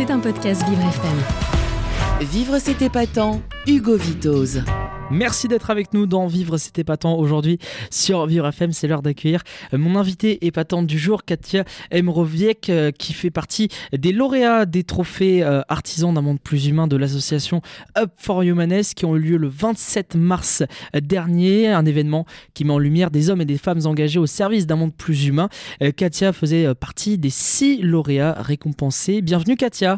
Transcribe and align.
C'est 0.00 0.10
un 0.10 0.18
podcast 0.18 0.66
Vivre 0.66 0.80
FM. 0.80 2.26
Vivre 2.26 2.58
c'est 2.58 2.80
épatant, 2.80 3.42
Hugo 3.66 3.98
Vitoz. 3.98 4.62
Merci 5.10 5.48
d'être 5.48 5.70
avec 5.70 5.92
nous 5.92 6.06
dans 6.06 6.28
Vivre 6.28 6.56
c'est 6.56 6.78
épatant 6.78 7.18
aujourd'hui 7.18 7.58
sur 7.90 8.26
Vivre 8.26 8.46
FM. 8.46 8.72
C'est 8.72 8.86
l'heure 8.86 9.02
d'accueillir 9.02 9.42
mon 9.72 9.96
invité 9.96 10.46
épatant 10.46 10.84
du 10.84 10.98
jour, 10.98 11.24
Katia 11.24 11.64
Emroviek, 11.90 12.70
euh, 12.70 12.92
qui 12.92 13.12
fait 13.12 13.30
partie 13.30 13.68
des 13.92 14.12
lauréats 14.12 14.66
des 14.66 14.84
trophées 14.84 15.42
euh, 15.42 15.62
artisans 15.68 16.14
d'un 16.14 16.20
monde 16.20 16.40
plus 16.40 16.68
humain 16.68 16.86
de 16.86 16.96
l'association 16.96 17.60
Up 17.98 18.12
for 18.18 18.42
Humaness 18.42 18.94
qui 18.94 19.04
ont 19.04 19.16
eu 19.16 19.20
lieu 19.20 19.36
le 19.36 19.48
27 19.48 20.14
mars 20.14 20.62
dernier. 20.94 21.68
Un 21.68 21.84
événement 21.86 22.24
qui 22.54 22.64
met 22.64 22.72
en 22.72 22.78
lumière 22.78 23.10
des 23.10 23.30
hommes 23.30 23.40
et 23.40 23.46
des 23.46 23.58
femmes 23.58 23.80
engagés 23.86 24.20
au 24.20 24.26
service 24.26 24.66
d'un 24.66 24.76
monde 24.76 24.94
plus 24.94 25.26
humain. 25.26 25.48
Euh, 25.82 25.90
Katia 25.90 26.32
faisait 26.32 26.72
partie 26.76 27.18
des 27.18 27.30
six 27.30 27.82
lauréats 27.82 28.36
récompensés. 28.40 29.22
Bienvenue 29.22 29.56
Katia. 29.56 29.96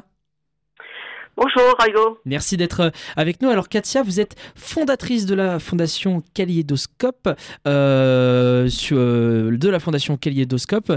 Bonjour 1.36 1.75
Hugo. 1.89 2.18
Merci 2.27 2.57
d'être 2.59 2.81
euh, 2.81 2.91
avec 3.17 3.41
nous. 3.41 3.49
Alors 3.49 3.68
Katia, 3.68 4.03
vous 4.03 4.21
êtes 4.21 4.35
fondatrice 4.54 5.25
de 5.25 5.35
la 5.35 5.58
fondation 5.58 6.22
Kaliédoscope, 6.35 7.29
euh, 7.67 8.68
euh, 8.93 9.57
de 9.57 9.71
la 9.71 9.81
fondation 9.81 10.17
Kaliédoscope. 10.18 10.93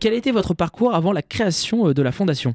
quel 0.00 0.14
était 0.14 0.30
votre 0.30 0.54
parcours 0.54 0.94
avant 0.94 1.12
la 1.12 1.22
création 1.22 1.92
de 1.92 2.02
la 2.02 2.12
fondation? 2.12 2.54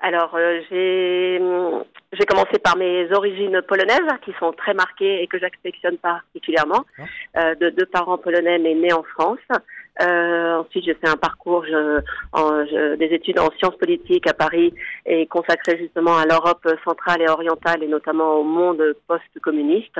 Alors 0.00 0.36
j'ai 0.70 1.40
j'ai 2.12 2.24
commencé 2.26 2.58
par 2.58 2.76
mes 2.76 3.10
origines 3.12 3.60
polonaises 3.68 4.00
qui 4.24 4.32
sont 4.38 4.52
très 4.52 4.74
marquées 4.74 5.22
et 5.22 5.26
que 5.26 5.38
j'affectionne 5.38 5.96
particulièrement. 5.98 6.84
Ah. 7.34 7.54
de 7.54 7.70
deux 7.70 7.86
parents 7.86 8.18
polonais 8.18 8.58
mais 8.58 8.74
nés 8.74 8.92
en 8.92 9.02
France. 9.02 9.38
Euh, 10.00 10.56
ensuite, 10.58 10.84
j'ai 10.84 10.94
fait 10.94 11.08
un 11.08 11.16
parcours 11.16 11.64
je, 11.66 12.94
des 12.96 13.06
études 13.06 13.38
en 13.38 13.50
sciences 13.58 13.76
politiques 13.76 14.26
à 14.26 14.34
Paris 14.34 14.72
et 15.04 15.26
consacré 15.26 15.76
justement 15.78 16.16
à 16.16 16.24
l'Europe 16.24 16.66
centrale 16.84 17.22
et 17.22 17.28
orientale 17.28 17.82
et 17.82 17.88
notamment 17.88 18.36
au 18.36 18.44
monde 18.44 18.82
post-communiste. 19.06 19.98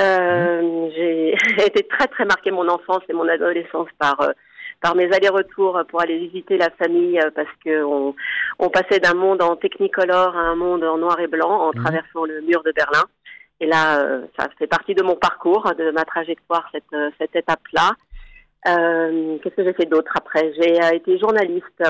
Euh, 0.00 0.62
mmh. 0.62 0.90
J'ai 0.94 1.34
été 1.66 1.82
très 1.84 2.06
très 2.06 2.24
marquée 2.24 2.50
mon 2.50 2.68
enfance 2.68 3.02
et 3.08 3.12
mon 3.12 3.28
adolescence 3.28 3.88
par 3.98 4.20
euh, 4.20 4.32
par 4.80 4.94
mes 4.94 5.12
allers-retours 5.12 5.80
pour 5.88 6.00
aller 6.00 6.18
visiter 6.18 6.56
la 6.56 6.70
famille 6.70 7.18
euh, 7.18 7.30
parce 7.34 7.48
que 7.64 7.82
on, 7.82 8.14
on 8.60 8.68
passait 8.68 9.00
d'un 9.00 9.14
monde 9.14 9.42
en 9.42 9.56
technicolor 9.56 10.36
à 10.36 10.40
un 10.40 10.54
monde 10.54 10.84
en 10.84 10.98
noir 10.98 11.18
et 11.18 11.26
blanc 11.26 11.50
en 11.50 11.70
mmh. 11.70 11.82
traversant 11.82 12.24
le 12.24 12.40
mur 12.42 12.62
de 12.62 12.72
Berlin. 12.72 13.04
Et 13.60 13.66
là, 13.66 14.00
euh, 14.00 14.22
ça 14.38 14.48
fait 14.56 14.68
partie 14.68 14.94
de 14.94 15.02
mon 15.02 15.16
parcours, 15.16 15.72
de 15.76 15.90
ma 15.90 16.04
trajectoire, 16.04 16.68
cette, 16.70 16.94
cette 17.18 17.34
étape-là. 17.34 17.90
Euh, 18.66 19.38
Qu'est-ce 19.38 19.54
que 19.54 19.64
j'ai 19.64 19.72
fait 19.72 19.86
d'autre 19.86 20.12
après? 20.16 20.52
J'ai 20.54 20.82
euh, 20.82 20.94
été 20.94 21.18
journaliste, 21.18 21.82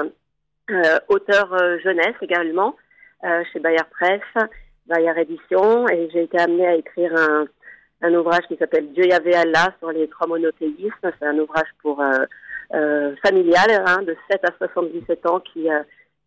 euh, 0.71 0.99
auteur 1.09 1.53
euh, 1.55 1.79
jeunesse 1.79 2.17
également 2.21 2.77
chez 3.53 3.59
Bayer 3.59 3.83
Presse, 3.91 4.47
Bayer 4.87 5.13
Édition, 5.21 5.89
et 5.89 6.09
j'ai 6.13 6.23
été 6.23 6.39
amenée 6.39 6.69
à 6.69 6.77
écrire 6.77 7.13
un, 7.17 7.47
un 8.01 8.15
ouvrage 8.15 8.47
qui 8.47 8.57
s'appelle 8.57 8.93
Dieu 8.93 9.07
y 9.07 9.13
avait 9.13 9.35
Allah 9.35 9.75
sur 9.81 9.91
les 9.91 10.07
trois 10.07 10.29
monothéismes. 10.29 10.93
C'est 11.03 11.27
un 11.27 11.37
ouvrage 11.37 11.67
pour 11.83 12.01
familial 12.71 13.83
hein, 13.87 14.03
de 14.03 14.17
7 14.31 14.45
à 14.45 14.53
77 14.57 15.27
ans 15.27 15.41
qui, 15.41 15.67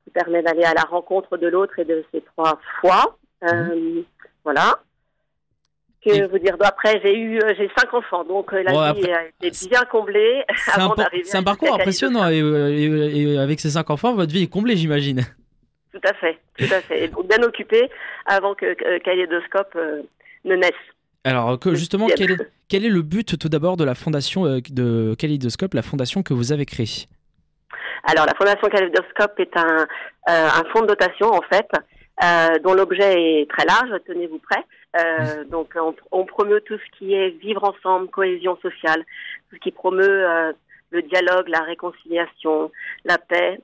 qui 0.03 0.09
permet 0.11 0.43
d'aller 0.43 0.65
à 0.65 0.73
la 0.73 0.81
rencontre 0.81 1.37
de 1.37 1.47
l'autre 1.47 1.79
et 1.79 1.85
de 1.85 2.03
ses 2.11 2.19
trois 2.19 2.59
foi. 2.81 3.17
Mmh. 3.41 4.01
Voilà 4.43 4.81
que 6.03 6.27
vous 6.27 6.39
dire 6.39 6.55
Après, 6.61 6.99
j'ai 7.03 7.17
eu, 7.17 7.39
euh, 7.39 7.53
j'ai 7.57 7.69
cinq 7.77 7.93
enfants, 7.93 8.23
donc 8.23 8.53
euh, 8.53 8.63
la 8.63 8.93
vie 8.93 9.11
a 9.11 9.23
été 9.41 9.67
bien 9.67 9.83
comblée 9.83 10.43
avant 10.73 10.95
d'arriver. 10.95 11.23
C'est 11.25 11.37
un 11.37 11.43
parcours 11.43 11.73
impressionnant 11.73 12.23
euh, 12.29 12.69
et, 12.69 13.37
avec 13.37 13.59
ces 13.59 13.71
cinq 13.71 13.89
enfants, 13.89 14.13
votre 14.13 14.31
vie 14.31 14.43
est 14.43 14.51
comblée, 14.51 14.75
j'imagine. 14.75 15.21
Tout 15.93 16.01
à 16.07 16.13
fait, 16.13 16.37
tout 16.57 16.73
à 16.73 16.79
fait. 16.79 17.03
Et 17.03 17.07
donc 17.09 17.27
bien 17.27 17.43
occupée 17.43 17.89
avant 18.25 18.55
que, 18.55 18.97
Kaléidoscope 18.99 19.77
ne 20.45 20.55
naisse. 20.55 20.71
Alors 21.25 21.59
justement, 21.73 22.07
quel 22.07 22.31
est, 22.31 22.37
quel 22.69 22.85
est, 22.85 22.89
le 22.89 23.01
but 23.01 23.37
tout 23.37 23.49
d'abord 23.49 23.75
de 23.75 23.83
la 23.83 23.93
fondation 23.93 24.45
de 24.45 25.15
Kaléidoscope, 25.15 25.73
la 25.73 25.81
fondation 25.81 26.23
que 26.23 26.33
vous 26.33 26.53
avez 26.53 26.65
créée? 26.65 27.07
Alors 28.05 28.25
la 28.25 28.33
fondation 28.35 28.69
Kaléidoscope 28.69 29.37
est 29.39 29.57
un, 29.57 29.85
un 30.27 30.63
fonds 30.71 30.83
de 30.83 30.87
dotation 30.87 31.27
en 31.27 31.41
fait, 31.51 31.67
dont 32.63 32.73
l'objet 32.73 33.41
est 33.41 33.49
très 33.49 33.65
large. 33.65 33.91
Tenez-vous 34.05 34.39
prêts. 34.39 34.63
Euh, 34.99 35.45
donc 35.45 35.73
on, 35.75 35.95
on, 36.11 36.25
promeut 36.25 36.61
tout 36.61 36.77
ce 36.77 36.97
qui 36.97 37.13
est 37.13 37.29
vivre 37.29 37.63
ensemble, 37.63 38.09
cohésion 38.09 38.57
sociale, 38.57 39.05
tout 39.49 39.55
ce 39.55 39.61
qui 39.61 39.71
promeut 39.71 40.29
euh, 40.29 40.51
le 40.89 41.01
dialogue, 41.01 41.47
la 41.47 41.61
réconciliation, 41.61 42.71
la 43.05 43.17
paix, 43.17 43.59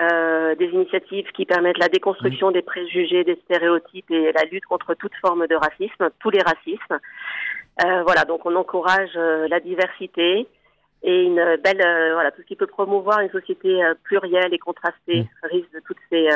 euh, 0.00 0.54
des 0.54 0.66
initiatives 0.66 1.26
qui 1.32 1.44
permettent 1.44 1.78
la 1.78 1.88
déconstruction 1.88 2.52
des 2.52 2.62
préjugés, 2.62 3.24
des 3.24 3.38
stéréotypes 3.44 4.10
et 4.10 4.32
la 4.32 4.44
lutte 4.44 4.64
contre 4.64 4.94
toute 4.94 5.14
forme 5.20 5.46
de 5.48 5.56
racisme, 5.56 6.10
tous 6.20 6.30
les 6.30 6.40
racismes. 6.40 7.00
Euh, 7.84 8.02
voilà, 8.04 8.24
donc 8.24 8.46
on 8.46 8.54
encourage 8.54 9.10
euh, 9.16 9.48
la 9.48 9.58
diversité 9.58 10.46
et 11.02 11.22
une 11.22 11.56
belle, 11.64 12.12
voilà, 12.12 12.30
tout 12.30 12.42
ce 12.42 12.46
qui 12.46 12.56
peut 12.56 12.66
promouvoir 12.66 13.20
une 13.20 13.30
société 13.30 13.80
plurielle 14.04 14.54
et 14.54 14.58
contrastée, 14.58 15.22
mmh. 15.22 15.46
risque 15.50 15.72
de 15.72 15.80
toutes 15.80 15.96
ces 16.10 16.28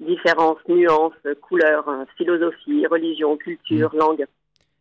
différences, 0.00 0.58
nuances, 0.68 1.12
couleurs, 1.42 1.88
hein, 1.88 2.06
philosophie, 2.16 2.86
religion, 2.86 3.36
culture, 3.36 3.90
mm. 3.94 3.98
langue. 3.98 4.26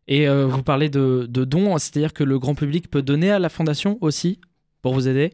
Et 0.08 0.28
euh, 0.28 0.46
vous 0.46 0.64
parlez 0.64 0.90
de, 0.90 1.26
dons, 1.28 1.78
c'est-à-dire 1.78 2.14
que 2.14 2.24
le 2.24 2.40
grand 2.40 2.56
public 2.56 2.90
peut 2.90 3.02
donner 3.02 3.32
à 3.32 3.40
la 3.40 3.50
fondation 3.50 3.98
aussi 4.02 4.40
pour 4.82 4.94
vous 4.94 5.08
aider? 5.08 5.34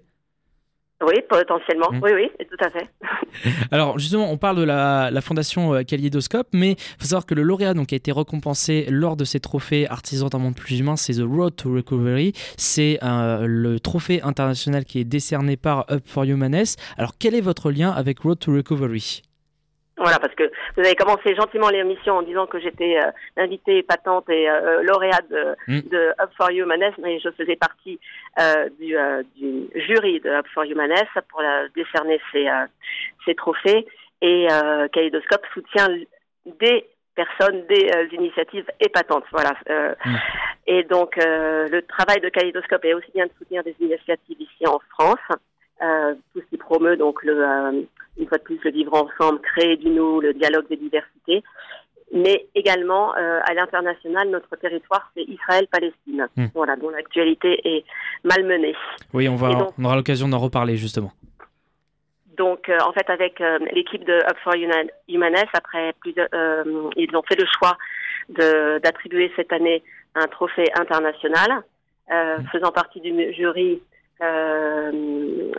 Oui, 1.05 1.15
potentiellement. 1.29 1.91
Mm. 1.91 1.99
Oui, 2.01 2.11
oui, 2.13 2.31
tout 2.49 2.65
à 2.65 2.69
fait. 2.69 2.89
Alors, 3.71 3.99
justement, 3.99 4.31
on 4.31 4.37
parle 4.37 4.57
de 4.57 4.63
la, 4.63 5.21
fondation 5.21 5.75
euh, 5.75 5.83
Kaliedoscope, 5.83 6.47
mais 6.53 6.71
il 6.71 6.95
faut 6.99 7.05
savoir 7.05 7.25
que 7.25 7.35
le 7.35 7.43
lauréat 7.43 7.73
donc, 7.73 7.93
a 7.93 7.95
été 7.95 8.11
récompensé 8.11 8.87
lors 8.89 9.15
de 9.15 9.25
ces 9.25 9.39
trophées 9.39 9.87
artisans 9.87 10.29
d'un 10.29 10.39
monde 10.39 10.55
plus 10.55 10.79
humain, 10.79 10.95
c'est 10.95 11.13
The 11.13 11.25
Road 11.27 11.55
to 11.55 11.73
Recovery. 11.73 12.31
C'est 12.57 12.99
euh, 13.03 13.45
le 13.45 13.79
trophée 13.79 14.21
international 14.21 14.85
qui 14.85 14.99
est 14.99 15.03
décerné 15.03 15.57
par 15.57 15.85
Up 15.91 16.03
for 16.05 16.23
Humaness. 16.23 16.77
Alors, 16.97 17.11
quel 17.19 17.35
est 17.35 17.41
votre 17.41 17.69
lien 17.69 17.91
avec 17.91 18.19
Road 18.19 18.39
to 18.39 18.53
Recovery? 18.53 19.21
Voilà, 19.97 20.17
parce 20.19 20.33
que 20.33 20.51
vous 20.75 20.83
avez 20.83 20.95
commencé 20.95 21.35
gentiment 21.35 21.69
l'émission 21.69 22.15
en 22.17 22.21
disant 22.23 22.47
que 22.47 22.59
j'étais 22.59 22.97
euh, 22.97 23.11
invitée 23.37 23.83
patente 23.83 24.27
et 24.29 24.49
euh, 24.49 24.81
lauréate 24.81 25.29
de, 25.29 25.55
mm. 25.67 25.81
de, 25.89 26.13
Up 26.19 26.31
for 26.35 26.49
Humaness, 26.49 26.93
mais 26.97 27.19
je 27.19 27.29
faisais 27.29 27.55
partie 27.55 27.99
euh, 28.39 28.69
du, 28.79 28.97
euh, 28.97 29.21
du, 29.35 29.69
jury 29.75 30.19
de 30.19 30.29
Up 30.29 30.47
for 30.51 30.63
Humaness 30.63 31.05
pour 31.29 31.41
la, 31.41 31.67
décerner 31.75 32.19
ces, 32.31 32.47
ces 33.25 33.35
trophées. 33.35 33.85
Et 34.21 34.47
Kaleidoscope 34.93 35.45
soutient 35.53 35.89
des 36.45 36.87
personnes, 37.13 37.65
des 37.67 37.91
initiatives 38.13 38.65
épatantes. 38.79 39.25
Voilà. 39.31 39.51
Mm. 39.69 40.15
Et 40.65 40.83
donc, 40.83 41.17
le 41.17 41.81
travail 41.81 42.21
de 42.21 42.29
Kaleidoscope 42.29 42.85
est 42.85 42.93
aussi 42.93 43.11
bien 43.13 43.25
de 43.25 43.31
soutenir 43.37 43.63
des 43.63 43.75
initiatives 43.79 44.39
ici 44.39 44.65
en 44.65 44.79
France, 44.91 45.19
tout 46.33 46.39
ce 46.39 46.45
qui 46.49 46.57
promeut 46.57 46.95
donc 46.95 47.21
le 47.23 47.85
une 48.17 48.27
fois 48.27 48.37
de 48.37 48.43
plus, 48.43 48.59
le 48.63 48.71
vivre 48.71 48.93
ensemble, 48.93 49.39
créer 49.41 49.77
du 49.77 49.89
nous, 49.89 50.21
le 50.21 50.33
dialogue 50.33 50.67
des 50.69 50.77
diversités. 50.77 51.43
Mais 52.13 52.47
également, 52.53 53.15
euh, 53.15 53.39
à 53.43 53.53
l'international, 53.55 54.29
notre 54.29 54.55
territoire, 54.55 55.11
c'est 55.15 55.23
Israël-Palestine, 55.23 56.27
hmm. 56.35 56.45
voilà, 56.53 56.75
dont 56.75 56.89
l'actualité 56.89 57.59
est 57.67 57.85
malmenée. 58.23 58.75
Oui, 59.13 59.27
on, 59.27 59.35
va, 59.35 59.71
on 59.77 59.83
aura 59.83 59.95
l'occasion 59.95 60.27
d'en 60.27 60.37
reparler, 60.37 60.77
justement. 60.77 61.11
Donc, 62.37 62.69
euh, 62.69 62.77
en 62.85 62.93
fait, 62.93 63.09
avec 63.09 63.41
euh, 63.41 63.57
l'équipe 63.73 64.03
de 64.05 64.13
Up 64.13 64.37
for 64.43 64.53
Humaness, 65.07 65.47
après 65.53 65.93
plusieurs, 66.01 66.27
ils 66.95 67.15
ont 67.15 67.23
fait 67.23 67.39
le 67.39 67.45
choix 67.57 67.77
d'attribuer 68.29 69.31
cette 69.35 69.51
année 69.51 69.83
un 70.13 70.27
trophée 70.27 70.67
international. 70.75 71.63
Hmm. 72.09 72.45
Faisant 72.51 72.71
partie 72.71 72.99
du 72.99 73.33
jury, 73.33 73.81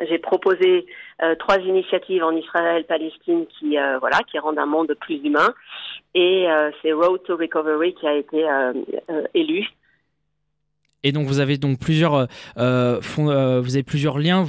j'ai 0.08 0.18
proposé 0.18 0.86
euh, 1.22 1.34
trois 1.36 1.58
initiatives 1.58 2.22
en 2.22 2.32
Israël, 2.32 2.84
Palestine, 2.84 3.46
qui 3.46 3.78
euh, 3.78 3.98
voilà, 3.98 4.18
qui 4.30 4.38
rendent 4.38 4.58
un 4.58 4.66
monde 4.66 4.94
plus 5.00 5.16
humain, 5.24 5.54
et 6.14 6.46
c'est 6.80 6.92
Road 6.92 7.22
to 7.24 7.36
Recovery 7.36 7.94
qui 7.94 8.06
a 8.06 8.14
été 8.14 8.46
élu. 9.34 9.68
Et 11.04 11.12
donc 11.12 11.28
vous 11.28 11.38
avez 11.38 11.56
donc 11.56 11.78
plusieurs, 11.78 12.26
vous 12.56 12.62
avez 12.62 13.82
plusieurs 13.82 14.18
liens, 14.18 14.44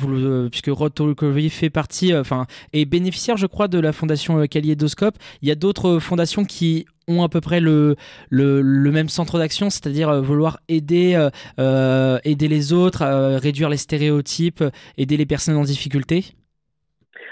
puisque 0.49 0.69
Road 0.69 0.93
Recovery 0.97 1.49
fait 1.49 1.69
partie, 1.69 2.15
enfin, 2.15 2.47
est 2.73 2.85
bénéficiaire, 2.85 3.37
je 3.37 3.45
crois, 3.45 3.67
de 3.67 3.79
la 3.79 3.91
fondation 3.91 4.45
Kaliedoscope. 4.47 5.17
Il 5.41 5.47
y 5.47 5.51
a 5.51 5.55
d'autres 5.55 5.99
fondations 5.99 6.45
qui 6.45 6.85
ont 7.07 7.23
à 7.23 7.29
peu 7.29 7.41
près 7.41 7.59
le, 7.59 7.95
le, 8.29 8.91
même 8.91 9.09
centre 9.09 9.37
d'action, 9.37 9.69
c'est-à-dire 9.69 10.09
euh, 10.09 10.21
vouloir 10.21 10.59
aider, 10.67 11.13
euh, 11.15 11.29
euh, 11.59 12.19
aider 12.23 12.47
les 12.47 12.73
autres, 12.73 13.05
réduire 13.37 13.69
les 13.69 13.77
stéréotypes, 13.77 14.63
aider 14.97 15.17
les 15.17 15.25
personnes 15.25 15.57
en 15.57 15.63
difficulté 15.63 16.35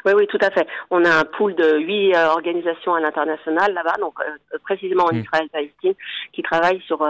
oui, 0.06 0.14
oui, 0.16 0.28
tout 0.28 0.40
à 0.42 0.52
fait. 0.52 0.68
On 0.92 1.04
a 1.06 1.10
un 1.10 1.24
pool 1.24 1.56
de 1.56 1.78
huit 1.80 2.16
organisations 2.16 2.94
à 2.94 3.00
l'international 3.00 3.74
là-bas, 3.74 3.96
donc 4.00 4.16
précisément 4.64 5.06
en 5.06 5.14
hmm. 5.14 5.20
Israël, 5.20 5.48
Palestine, 5.52 5.94
qui 6.34 6.42
travaillent 6.42 6.82
sur, 6.82 7.02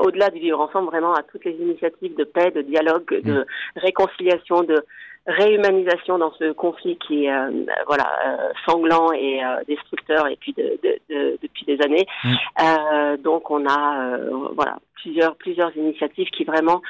au-delà 0.00 0.30
du 0.30 0.40
vivre 0.40 0.60
ensemble, 0.60 0.88
vraiment 0.88 1.14
à 1.14 1.22
toutes 1.22 1.44
les 1.44 1.52
initiatives 1.52 2.16
de 2.16 2.24
paix, 2.24 2.50
de 2.50 2.62
dialogue, 2.62 3.08
de 3.22 3.40
hmm. 3.40 3.44
réconciliation, 3.76 4.62
de 4.62 4.84
réhumanisation 5.26 6.18
dans 6.18 6.32
ce 6.32 6.52
conflit 6.52 6.96
qui 6.98 7.24
est 7.24 7.32
euh, 7.32 7.64
voilà 7.86 8.06
euh, 8.26 8.52
sanglant 8.66 9.12
et 9.12 9.44
euh, 9.44 9.62
destructeur 9.68 10.28
et 10.28 10.36
puis 10.36 10.52
de, 10.52 10.78
de, 10.82 10.98
de, 11.10 11.38
depuis 11.42 11.64
des 11.64 11.82
années. 11.82 12.06
Mm. 12.24 13.16
donc 13.22 13.50
on 13.50 13.66
a 13.66 14.18
voilà 14.54 14.78
plusieurs 14.94 15.36
plusieurs 15.36 15.76
initiatives 15.76 16.28
qui 16.30 16.44
vraiment 16.44 16.80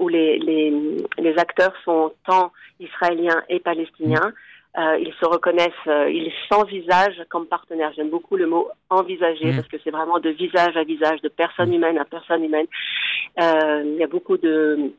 où 0.00 0.08
les, 0.08 0.38
les, 0.38 0.72
les 1.18 1.38
acteurs 1.38 1.72
sont 1.84 2.12
tant 2.26 2.52
israéliens 2.80 3.42
et 3.48 3.60
palestiniens. 3.60 4.32
Mm. 4.78 5.00
ils 5.00 5.14
se 5.20 5.26
reconnaissent, 5.26 5.86
ils 5.86 6.32
s'envisagent 6.50 7.22
comme 7.28 7.46
partenaires. 7.46 7.92
J'aime 7.96 8.10
beaucoup 8.10 8.36
le 8.36 8.46
mot 8.46 8.68
envisager 8.90 9.52
mm. 9.52 9.56
parce 9.56 9.68
que 9.68 9.76
c'est 9.82 9.90
vraiment 9.90 10.20
de 10.20 10.30
visage 10.30 10.76
à 10.76 10.84
visage, 10.84 11.20
de 11.22 11.28
personne 11.28 11.72
humaine 11.74 11.98
à 11.98 12.04
personne 12.04 12.44
humaine. 12.44 12.66
il 13.38 13.96
y 13.98 14.04
a 14.04 14.08
beaucoup 14.08 14.36
de 14.36 14.92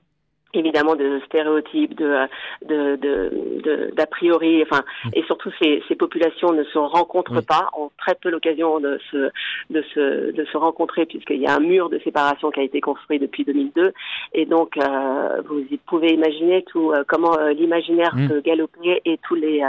évidemment 0.53 0.95
de 0.95 1.21
stéréotypes, 1.25 1.95
de 1.95 2.27
de 2.65 2.95
de 2.95 3.91
d'a 3.95 4.05
priori, 4.05 4.61
enfin 4.63 4.83
mm. 5.05 5.09
et 5.13 5.23
surtout 5.23 5.51
ces, 5.61 5.83
ces 5.87 5.95
populations 5.95 6.51
ne 6.51 6.63
se 6.63 6.77
rencontrent 6.77 7.41
pas, 7.41 7.69
ont 7.77 7.91
très 7.97 8.15
peu 8.15 8.29
l'occasion 8.29 8.79
de 8.79 8.99
se 9.11 9.29
de 9.69 9.81
se 9.93 10.31
de 10.31 10.45
se 10.45 10.57
rencontrer 10.57 11.05
puisqu'il 11.05 11.41
y 11.41 11.47
a 11.47 11.55
un 11.55 11.59
mur 11.59 11.89
de 11.89 11.99
séparation 11.99 12.51
qui 12.51 12.59
a 12.59 12.63
été 12.63 12.81
construit 12.81 13.19
depuis 13.19 13.43
2002 13.43 13.93
et 14.33 14.45
donc 14.45 14.77
euh, 14.77 15.41
vous 15.47 15.63
pouvez 15.85 16.13
imaginer 16.13 16.63
tout 16.63 16.91
euh, 16.91 17.03
comment 17.07 17.37
euh, 17.37 17.51
l'imaginaire 17.53 18.15
mm. 18.15 18.27
peut 18.27 18.41
galoper 18.41 19.01
et 19.05 19.19
tous 19.27 19.35
les 19.35 19.61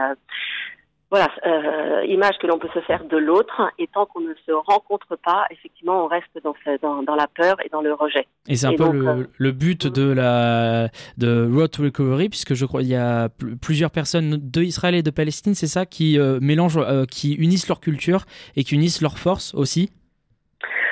voilà, 1.10 1.28
euh, 1.44 2.04
image 2.06 2.38
que 2.40 2.46
l'on 2.46 2.58
peut 2.58 2.68
se 2.72 2.80
faire 2.80 3.04
de 3.04 3.16
l'autre. 3.16 3.62
Et 3.78 3.88
tant 3.88 4.06
qu'on 4.06 4.20
ne 4.20 4.34
se 4.46 4.52
rencontre 4.52 5.16
pas, 5.16 5.44
effectivement, 5.50 6.04
on 6.04 6.06
reste 6.06 6.30
dans, 6.44 6.54
dans, 6.82 7.02
dans 7.02 7.16
la 7.16 7.26
peur 7.26 7.56
et 7.64 7.68
dans 7.68 7.80
le 7.80 7.92
rejet. 7.92 8.26
Et 8.48 8.54
c'est 8.54 8.68
un 8.68 8.74
peu 8.74 8.90
le, 8.92 9.08
euh, 9.08 9.24
le, 9.36 9.52
but 9.52 9.86
de 9.88 10.12
la 10.12 10.88
de 11.18 11.50
Road 11.52 11.70
to 11.70 11.82
Recovery, 11.82 12.28
puisque 12.28 12.54
je 12.54 12.64
crois 12.64 12.82
il 12.82 12.88
y 12.88 12.96
a 12.96 13.28
plusieurs 13.60 13.90
personnes 13.90 14.38
de 14.40 14.62
Israël 14.62 14.94
et 14.94 15.02
de 15.02 15.10
Palestine, 15.10 15.54
c'est 15.54 15.66
ça, 15.66 15.84
qui 15.84 16.18
euh, 16.18 16.38
mélangent, 16.40 16.78
euh, 16.78 17.04
qui 17.06 17.34
unissent 17.34 17.68
leur 17.68 17.80
culture 17.80 18.20
et 18.56 18.62
qui 18.62 18.74
unissent 18.74 19.02
leurs 19.02 19.18
forces 19.18 19.52
aussi? 19.54 19.90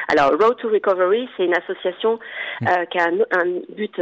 Alors, 0.09 0.31
Road 0.31 0.57
to 0.57 0.69
Recovery, 0.69 1.29
c'est 1.37 1.45
une 1.45 1.55
association 1.55 2.19
mmh. 2.63 2.67
qui 2.91 2.99
a 2.99 3.05
un, 3.05 3.41
un 3.41 3.61
but 3.77 4.01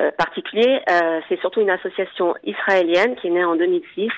euh, 0.00 0.10
particulier. 0.12 0.80
Euh, 0.90 1.20
c'est 1.28 1.38
surtout 1.40 1.60
une 1.60 1.68
association 1.68 2.34
israélienne 2.44 3.14
qui 3.16 3.26
est 3.26 3.30
née 3.30 3.44
en 3.44 3.56
2006 3.56 4.10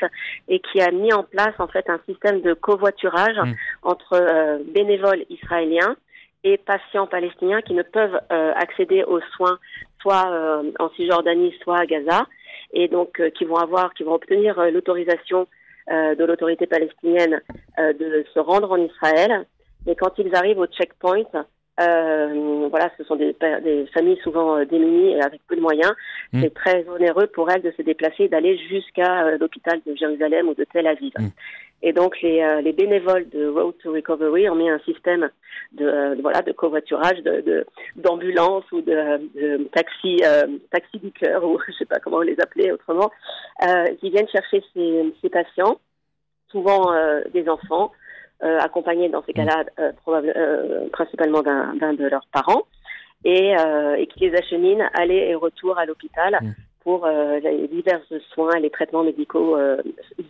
et 0.46 0.60
qui 0.60 0.80
a 0.80 0.92
mis 0.92 1.12
en 1.12 1.24
place 1.24 1.54
en 1.58 1.66
fait 1.66 1.90
un 1.90 1.98
système 2.08 2.42
de 2.42 2.54
covoiturage 2.54 3.36
mm. 3.36 3.54
entre 3.82 4.12
euh, 4.12 4.58
bénévoles 4.72 5.24
israéliens 5.30 5.96
et 6.44 6.58
patients 6.58 7.08
palestiniens 7.08 7.60
qui 7.60 7.74
ne 7.74 7.82
peuvent 7.82 8.20
accéder 8.28 9.02
aux 9.02 9.20
soins 9.34 9.58
soit 10.00 10.30
en 10.78 10.90
Cisjordanie, 10.90 11.54
soit 11.62 11.78
à 11.78 11.86
Gaza, 11.86 12.26
et 12.74 12.86
donc 12.88 13.22
qui 13.30 13.46
vont 13.46 13.56
avoir, 13.56 13.94
qui 13.94 14.02
vont 14.02 14.12
obtenir 14.12 14.60
l'autorisation 14.70 15.46
de 15.88 16.22
l'autorité 16.22 16.66
palestinienne 16.66 17.40
de 17.78 18.26
se 18.34 18.38
rendre 18.38 18.70
en 18.72 18.76
Israël. 18.76 19.46
Mais 19.86 19.94
quand 19.94 20.18
ils 20.18 20.36
arrivent 20.36 20.58
au 20.58 20.66
checkpoint, 20.66 21.46
euh, 21.80 22.68
voilà, 22.70 22.90
ce 22.96 23.04
sont 23.04 23.16
des, 23.16 23.34
des 23.62 23.86
familles 23.92 24.18
souvent 24.22 24.56
euh, 24.56 24.64
démunies 24.64 25.12
et 25.12 25.22
avec 25.22 25.40
peu 25.48 25.56
de 25.56 25.60
moyens. 25.60 25.92
Mm. 26.32 26.42
C'est 26.42 26.54
très 26.54 26.86
onéreux 26.88 27.26
pour 27.26 27.50
elles 27.50 27.62
de 27.62 27.72
se 27.72 27.82
déplacer, 27.82 28.28
d'aller 28.28 28.56
jusqu'à 28.56 29.24
euh, 29.24 29.38
l'hôpital 29.38 29.80
de 29.84 29.94
Jérusalem 29.96 30.48
ou 30.48 30.54
de 30.54 30.64
Tel 30.72 30.86
Aviv. 30.86 31.12
Mm. 31.18 31.28
Et 31.82 31.92
donc 31.92 32.20
les, 32.22 32.40
euh, 32.42 32.60
les, 32.60 32.72
bénévoles 32.72 33.28
de 33.28 33.48
Road 33.48 33.74
to 33.82 33.92
Recovery 33.92 34.48
ont 34.48 34.54
mis 34.54 34.70
un 34.70 34.78
système 34.80 35.28
de, 35.72 36.16
voilà 36.22 36.42
de 36.42 36.52
covoiturage, 36.52 37.20
de 37.22 37.66
d'ambulance 37.96 38.64
ou 38.72 38.80
de, 38.80 39.20
de 39.34 39.64
taxi 39.64 40.22
taxi 40.70 40.98
du 40.98 41.10
cœur 41.10 41.44
ou 41.44 41.58
je 41.68 41.72
sais 41.72 41.84
pas 41.84 41.98
comment 41.98 42.22
les 42.22 42.40
appeler 42.40 42.72
autrement, 42.72 43.10
qui 44.00 44.08
viennent 44.08 44.28
chercher 44.28 44.62
ces, 44.72 45.12
ces 45.20 45.28
patients, 45.28 45.78
souvent 46.50 46.94
des 47.34 47.48
enfants 47.50 47.92
euh, 48.44 48.58
accompagnés 48.60 49.08
dans 49.08 49.22
ces 49.24 49.32
mm. 49.32 49.36
cas-là 49.36 49.64
euh, 49.78 49.92
euh, 50.08 50.88
principalement 50.90 51.40
d'un 51.42 51.94
de 51.94 52.06
leurs 52.06 52.26
parents, 52.32 52.64
et, 53.24 53.54
et 53.96 54.06
qui 54.08 54.20
les 54.28 54.36
acheminent 54.36 54.84
aller 54.92 55.16
et 55.16 55.34
retour 55.34 55.78
à 55.78 55.86
l'hôpital 55.86 56.38
mm. 56.42 56.50
pour 56.82 57.06
les 57.06 57.68
divers 57.68 58.02
soins 58.34 58.52
et 58.58 58.60
les 58.60 58.68
traitements 58.68 59.02
médicaux 59.02 59.56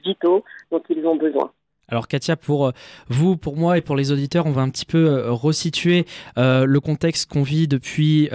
vitaux 0.05 0.45
dont 0.71 0.83
ils 0.89 1.05
ont 1.05 1.17
besoin. 1.17 1.51
Alors 1.89 2.09
Katia, 2.09 2.37
pour 2.37 2.67
euh, 2.67 2.73
vous, 3.09 3.37
pour 3.37 3.57
moi 3.57 3.77
et 3.79 3.81
pour 3.81 3.97
les 3.97 4.11
auditeurs, 4.11 4.47
on 4.47 4.53
va 4.53 4.63
un 4.63 4.71
petit 4.71 4.87
peu 4.87 5.07
euh, 5.07 5.33
resituer 5.33 6.07
euh, 6.39 6.65
le 6.65 6.81
contexte 6.81 7.31
qu'on 7.31 7.43
vit 7.43 7.69
depuis 7.69 8.29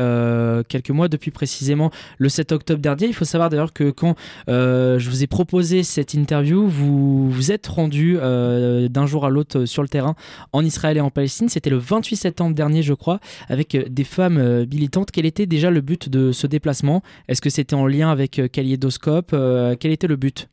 quelques 0.68 0.90
mois, 0.92 1.08
depuis 1.08 1.32
précisément 1.32 1.92
le 2.18 2.30
7 2.30 2.52
octobre 2.52 2.82
dernier. 2.82 3.08
Il 3.08 3.14
faut 3.14 3.26
savoir 3.26 3.50
d'ailleurs 3.50 3.74
que 3.74 3.90
quand 3.90 4.16
je 4.48 5.10
vous 5.10 5.24
ai 5.24 5.28
proposé 5.28 5.84
cette 5.84 6.14
interview, 6.14 6.68
vous 6.68 7.30
vous 7.30 7.52
êtes 7.52 7.68
rendu 7.68 8.18
d'un 8.18 9.06
jour 9.06 9.26
à 9.26 9.30
l'autre 9.30 9.66
sur 9.66 9.82
le 9.82 9.90
terrain 9.90 10.16
en 10.54 10.64
Israël 10.64 10.98
et 10.98 11.02
en 11.02 11.10
Palestine. 11.10 11.50
C'était 11.50 11.70
le 11.70 11.78
28 11.78 12.16
septembre 12.16 12.56
dernier, 12.56 12.84
je 12.84 12.94
crois, 12.94 13.20
avec 13.48 13.76
des 13.76 14.04
femmes 14.04 14.66
militantes. 14.66 15.12
Quel 15.12 15.26
était 15.26 15.46
déjà 15.46 15.70
le 15.70 15.82
but 15.82 16.10
de 16.10 16.32
ce 16.32 16.48
déplacement? 16.48 17.02
Est-ce 17.28 17.42
que 17.42 17.50
c'était 17.50 17.76
en 17.76 17.88
lien 17.88 18.12
avec 18.12 18.42
Kaliedoscope 18.52 19.36
Quel 19.80 19.92
était 19.92 20.08
le 20.08 20.16
but? 20.16 20.50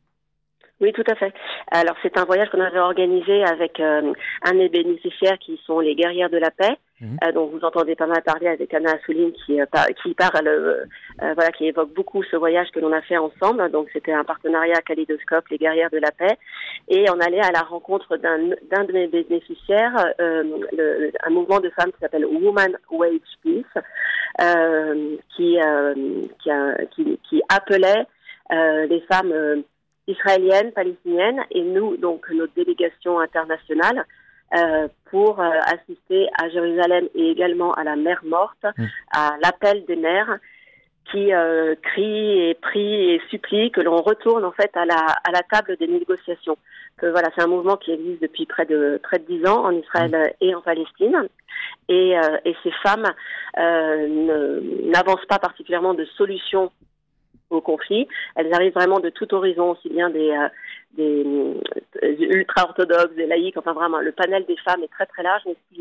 Oui, 0.79 0.93
tout 0.93 1.03
à 1.09 1.15
fait. 1.15 1.33
Alors, 1.71 1.95
c'est 2.03 2.17
un 2.17 2.25
voyage 2.25 2.49
qu'on 2.49 2.61
avait 2.61 2.79
organisé 2.79 3.43
avec 3.43 3.79
euh, 3.79 4.13
un 4.43 4.53
des 4.53 4.69
bénéficiaires 4.69 5.37
qui 5.39 5.59
sont 5.65 5.79
les 5.79 5.95
guerrières 5.95 6.29
de 6.29 6.37
la 6.37 6.51
paix. 6.51 6.77
Mhm. 7.01 7.17
Euh, 7.23 7.31
donc, 7.31 7.51
vous 7.51 7.63
entendez 7.63 7.95
pas 7.95 8.07
mal 8.07 8.21
parler 8.23 8.47
avec 8.47 8.73
Anna 8.73 8.93
Assouline 8.93 9.31
qui, 9.45 9.59
euh, 9.59 9.65
qui 10.03 10.13
parle, 10.13 10.47
euh, 10.47 10.85
voilà, 11.19 11.51
qui 11.51 11.67
évoque 11.67 11.93
beaucoup 11.93 12.23
ce 12.23 12.35
voyage 12.35 12.69
que 12.71 12.79
l'on 12.79 12.91
a 12.91 13.01
fait 13.01 13.17
ensemble. 13.17 13.69
Donc, 13.71 13.87
c'était 13.91 14.13
un 14.13 14.23
partenariat 14.23 14.81
Kaleidoscope, 14.81 15.47
les 15.49 15.57
guerrières 15.57 15.89
de 15.89 15.97
la 15.97 16.11
paix. 16.11 16.37
Et 16.87 17.09
on 17.09 17.19
allait 17.19 17.43
à 17.43 17.51
la 17.51 17.61
rencontre 17.61 18.17
d'un 18.17 18.37
de 18.37 18.93
mes 18.93 19.07
bénéficiaires, 19.07 20.13
le, 20.19 21.11
un 21.23 21.29
mouvement 21.29 21.59
de 21.59 21.69
femmes 21.71 21.91
qui 21.91 21.99
s'appelle 21.99 22.25
Woman 22.25 22.77
Wage 22.91 23.21
Peace, 23.43 23.63
qui, 25.35 25.57
qui, 26.43 26.49
qui, 26.95 27.19
qui, 27.29 27.41
appelait 27.49 28.05
les 28.51 29.01
femmes 29.11 29.63
israélienne, 30.07 30.71
palestinienne, 30.71 31.43
et 31.51 31.61
nous, 31.61 31.97
donc 31.97 32.29
notre 32.31 32.53
délégation 32.53 33.19
internationale, 33.19 34.05
euh, 34.55 34.87
pour 35.11 35.41
euh, 35.41 35.49
assister 35.65 36.29
à 36.41 36.47
Jérusalem 36.47 37.09
et 37.15 37.31
également 37.31 37.73
à 37.73 37.83
la 37.83 37.97
mer 37.97 38.21
morte, 38.23 38.63
mmh. 38.63 38.83
à 39.11 39.35
l'appel 39.43 39.83
des 39.85 39.97
mères 39.97 40.37
qui 41.11 41.33
euh, 41.33 41.75
crient 41.81 42.49
et 42.49 42.53
prient 42.53 43.11
et 43.11 43.21
supplient 43.29 43.71
que 43.71 43.81
l'on 43.81 43.97
retourne 43.97 44.45
en 44.45 44.53
fait 44.53 44.71
à 44.77 44.85
la, 44.85 44.95
à 44.95 45.31
la 45.33 45.41
table 45.51 45.75
des 45.77 45.87
négociations. 45.87 46.57
Que 46.95 47.07
voilà, 47.07 47.27
c'est 47.35 47.43
un 47.43 47.47
mouvement 47.47 47.75
qui 47.75 47.91
existe 47.91 48.21
depuis 48.21 48.45
près 48.45 48.65
de 48.65 49.01
près 49.03 49.19
de 49.19 49.25
dix 49.25 49.45
ans 49.45 49.65
en 49.65 49.71
Israël 49.71 50.11
mmh. 50.11 50.45
et 50.45 50.55
en 50.55 50.61
Palestine. 50.61 51.27
Et, 51.89 52.15
et 52.45 52.55
ces 52.63 52.71
femmes 52.83 53.07
n'avancent 53.57 55.25
pas 55.27 55.39
particulièrement 55.39 55.93
de 55.93 56.05
solutions 56.17 56.71
au 57.49 57.61
conflit. 57.61 58.07
Elles 58.35 58.53
arrivent 58.53 58.73
vraiment 58.73 58.99
de 58.99 59.09
tout 59.09 59.33
horizon, 59.33 59.71
aussi 59.71 59.89
bien 59.89 60.09
des, 60.09 60.31
euh, 60.31 60.47
des 60.93 61.23
euh, 62.03 62.15
ultra-orthodoxes, 62.19 63.15
des 63.15 63.25
laïcs, 63.25 63.57
enfin 63.57 63.73
vraiment, 63.73 63.99
le 63.99 64.11
panel 64.11 64.45
des 64.45 64.57
femmes 64.57 64.83
est 64.83 64.91
très 64.91 65.05
très 65.05 65.23
large, 65.23 65.43
mais 65.45 65.53
ce 65.53 65.75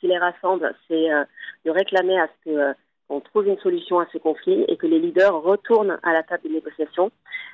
qui 0.00 0.08
les, 0.08 0.18
rassemble, 0.18 0.74
c'est 0.88 1.12
euh, 1.12 1.24
de 1.64 1.70
réclamer 1.70 2.18
à 2.18 2.26
ce 2.26 2.50
que 2.50 2.74
on 3.08 3.20
trouve 3.20 3.46
une 3.46 3.58
solution 3.58 4.00
à 4.00 4.06
ce 4.10 4.16
conflit 4.16 4.64
et 4.68 4.76
que 4.78 4.86
les 4.86 4.98
leaders 4.98 5.42
retournent 5.42 5.98
à 6.02 6.12
la 6.14 6.22
table 6.22 6.44
des 6.44 6.48
négociations. 6.48 7.10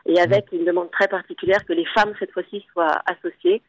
Et 0.07 0.21
avec 0.21 0.53
une 0.53 0.65
demande 0.65 0.91
très 0.93 1.09
particulière 1.09 1.65
que 1.67 1.73
les 1.73 1.85
femmes 1.87 2.15
cette 2.21 2.31
fois-ci 2.31 2.65
soient 2.73 3.03
associées 3.07 3.61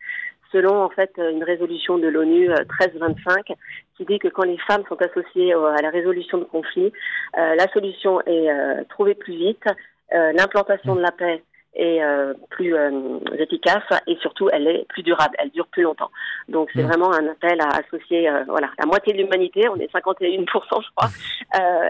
selon 0.51 0.83
en 0.83 0.89
fait 0.89 1.11
une 1.17 1.43
résolution 1.43 1.97
de 1.97 2.07
l'ONU 2.07 2.47
1325 2.49 3.53
qui 3.97 4.05
dit 4.05 4.19
que 4.19 4.27
quand 4.27 4.43
les 4.43 4.57
femmes 4.67 4.83
sont 4.87 5.01
associées 5.01 5.53
à 5.53 5.81
la 5.81 5.89
résolution 5.89 6.37
de 6.37 6.45
conflits, 6.45 6.91
la 7.35 7.67
solution 7.73 8.21
est 8.21 8.49
trouvée 8.89 9.15
plus 9.15 9.35
vite, 9.35 9.65
euh, 10.13 10.31
l'implantation 10.31 10.95
de 10.95 11.01
la 11.01 11.11
paix 11.11 11.43
est 11.75 12.03
euh, 12.03 12.33
plus 12.49 12.75
euh, 12.75 13.19
efficace 13.37 13.83
et 14.07 14.15
surtout 14.17 14.49
elle 14.51 14.67
est 14.67 14.85
plus 14.89 15.03
durable, 15.03 15.35
elle 15.39 15.49
dure 15.51 15.67
plus 15.67 15.83
longtemps. 15.83 16.11
Donc 16.47 16.69
c'est 16.73 16.83
mm. 16.83 16.87
vraiment 16.87 17.13
un 17.13 17.27
appel 17.27 17.61
à 17.61 17.69
associer 17.69 18.29
voilà 18.47 18.69
la 18.79 18.85
moitié 18.85 19.13
de 19.13 19.19
l'humanité, 19.19 19.67
on 19.69 19.75
est 19.77 19.91
51% 19.93 20.45
je 20.81 20.87
crois, 20.95 21.09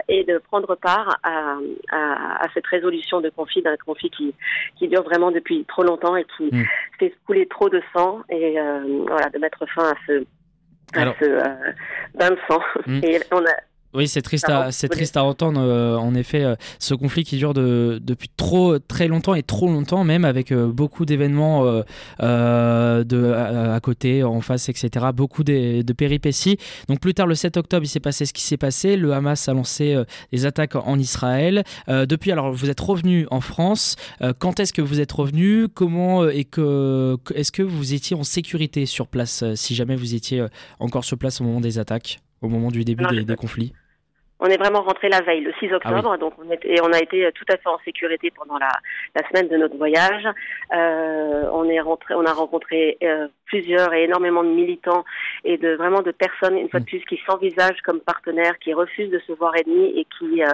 et 0.07 0.23
de 0.23 0.37
prendre 0.37 0.75
part 0.75 1.17
à, 1.23 1.55
à, 1.91 2.43
à, 2.43 2.47
cette 2.53 2.67
résolution 2.67 3.21
de 3.21 3.29
conflit 3.29 3.61
d'un 3.61 3.77
conflit 3.77 4.09
qui 4.09 4.33
qui 4.77 4.87
dure 4.87 5.03
vraiment 5.03 5.31
depuis 5.31 5.65
trop 5.65 5.83
longtemps 5.83 6.15
et 6.15 6.25
qui 6.37 6.49
mm. 6.51 6.65
fait 6.99 7.13
couler 7.25 7.47
trop 7.47 7.69
de 7.69 7.81
sang 7.93 8.21
et 8.29 8.57
voilà 9.07 9.29
de 9.29 9.39
mettre 9.39 9.65
fin 9.67 9.89
à 9.89 9.95
ce 10.07 10.25
à 10.95 11.13
ce 11.19 12.17
bain 12.17 12.31
de 12.31 12.37
sang. 12.49 12.61
Mm. 12.85 13.01
Et 13.03 13.19
on 13.31 13.45
a 13.45 13.55
Oui, 13.95 14.07
c'est 14.07 14.21
triste, 14.21 14.47
à, 14.49 14.71
c'est 14.71 14.87
triste 14.87 15.17
à 15.17 15.23
entendre. 15.23 15.59
Euh, 15.61 15.95
en 15.95 16.13
effet, 16.13 16.43
euh, 16.43 16.55
ce 16.77 16.93
conflit 16.93 17.23
qui 17.23 17.37
dure 17.37 17.55
de, 17.55 17.99
depuis 18.03 18.29
trop, 18.37 18.77
très 18.77 19.07
longtemps 19.07 19.33
et 19.33 19.41
trop 19.41 19.65
longtemps 19.65 20.03
même, 20.03 20.25
avec 20.25 20.51
euh, 20.51 20.67
beaucoup 20.67 21.05
d'événements 21.05 21.63
de 22.19 23.33
à, 23.33 23.79
côté, 23.81 24.23
en 24.23 24.41
face, 24.41 24.69
etc. 24.69 25.07
Beaucoup 25.13 25.43
de, 25.43 25.81
de, 25.81 25.93
péripéties. 25.93 26.57
Donc 26.87 26.99
plus 26.99 27.15
tard, 27.15 27.25
le 27.25 27.33
7 27.33 27.57
octobre, 27.57 27.83
il 27.83 27.89
s'est 27.89 27.99
passé 27.99 28.27
ce 28.27 28.33
qui 28.33 28.43
s'est 28.43 28.57
passé. 28.57 28.95
Le 28.95 29.11
Hamas 29.13 29.49
a 29.49 29.53
lancé 29.53 29.97
des 30.31 30.45
attaques 30.45 30.75
en 30.75 30.99
Israël. 30.99 31.63
depuis, 31.87 32.31
alors 32.31 32.51
vous 32.51 32.69
êtes 32.69 32.79
revenu 32.79 33.25
en 33.31 33.41
France. 33.41 33.95
quand 34.37 34.59
est-ce 34.59 34.73
que 34.73 34.83
vous 34.83 34.99
êtes 34.99 35.11
revenu? 35.11 35.67
Comment 35.67 36.27
et 36.29 36.45
que 36.45 37.17
est-ce 37.33 37.51
que 37.51 37.63
vous 37.63 37.93
étiez 37.93 38.15
en 38.15 38.23
sécurité 38.23 38.85
sur 38.85 39.07
place 39.07 39.43
si 39.55 39.73
jamais 39.73 39.95
vous 39.95 40.13
étiez 40.13 40.45
encore 40.79 41.03
sur 41.03 41.17
place 41.17 41.41
au 41.41 41.43
moment 41.43 41.61
des 41.61 41.79
attaques? 41.79 42.19
Au 42.41 42.47
moment 42.47 42.69
du 42.69 42.83
début 42.83 43.05
des, 43.05 43.35
conflits 43.35 43.73
on 44.41 44.47
est 44.47 44.57
vraiment 44.57 44.81
rentré 44.81 45.09
la 45.09 45.19
veille, 45.19 45.41
le 45.41 45.51
6 45.59 45.73
octobre, 45.73 46.11
ah 46.13 46.17
donc 46.17 46.33
on, 46.37 46.49
et 46.49 46.79
on 46.81 46.93
a 46.93 46.99
été 46.99 47.29
tout 47.33 47.43
à 47.49 47.57
fait 47.57 47.67
en 47.67 47.77
sécurité 47.83 48.31
pendant 48.31 48.57
la, 48.57 48.71
la 49.13 49.27
semaine 49.27 49.49
de 49.49 49.57
notre 49.57 49.75
voyage. 49.75 50.25
Euh, 50.73 51.43
on 51.51 51.65
est 51.65 51.81
rentré, 51.81 52.13
on 52.13 52.25
a 52.25 52.31
rencontré 52.31 52.97
euh, 53.03 53.27
plusieurs 53.47 53.93
et 53.93 54.05
énormément 54.05 54.43
de 54.43 54.49
militants 54.49 55.03
et 55.43 55.57
de 55.57 55.75
vraiment 55.75 56.01
de 56.01 56.11
personnes, 56.11 56.57
une 56.57 56.69
fois 56.69 56.79
de 56.79 56.85
mm. 56.85 56.87
plus, 56.87 56.99
qui 57.01 57.19
s'envisagent 57.25 57.81
comme 57.83 57.99
partenaires, 57.99 58.57
qui 58.59 58.73
refusent 58.73 59.11
de 59.11 59.19
se 59.27 59.33
voir 59.33 59.53
ennemis 59.57 59.99
et 59.99 60.07
qui 60.17 60.41
euh, 60.41 60.47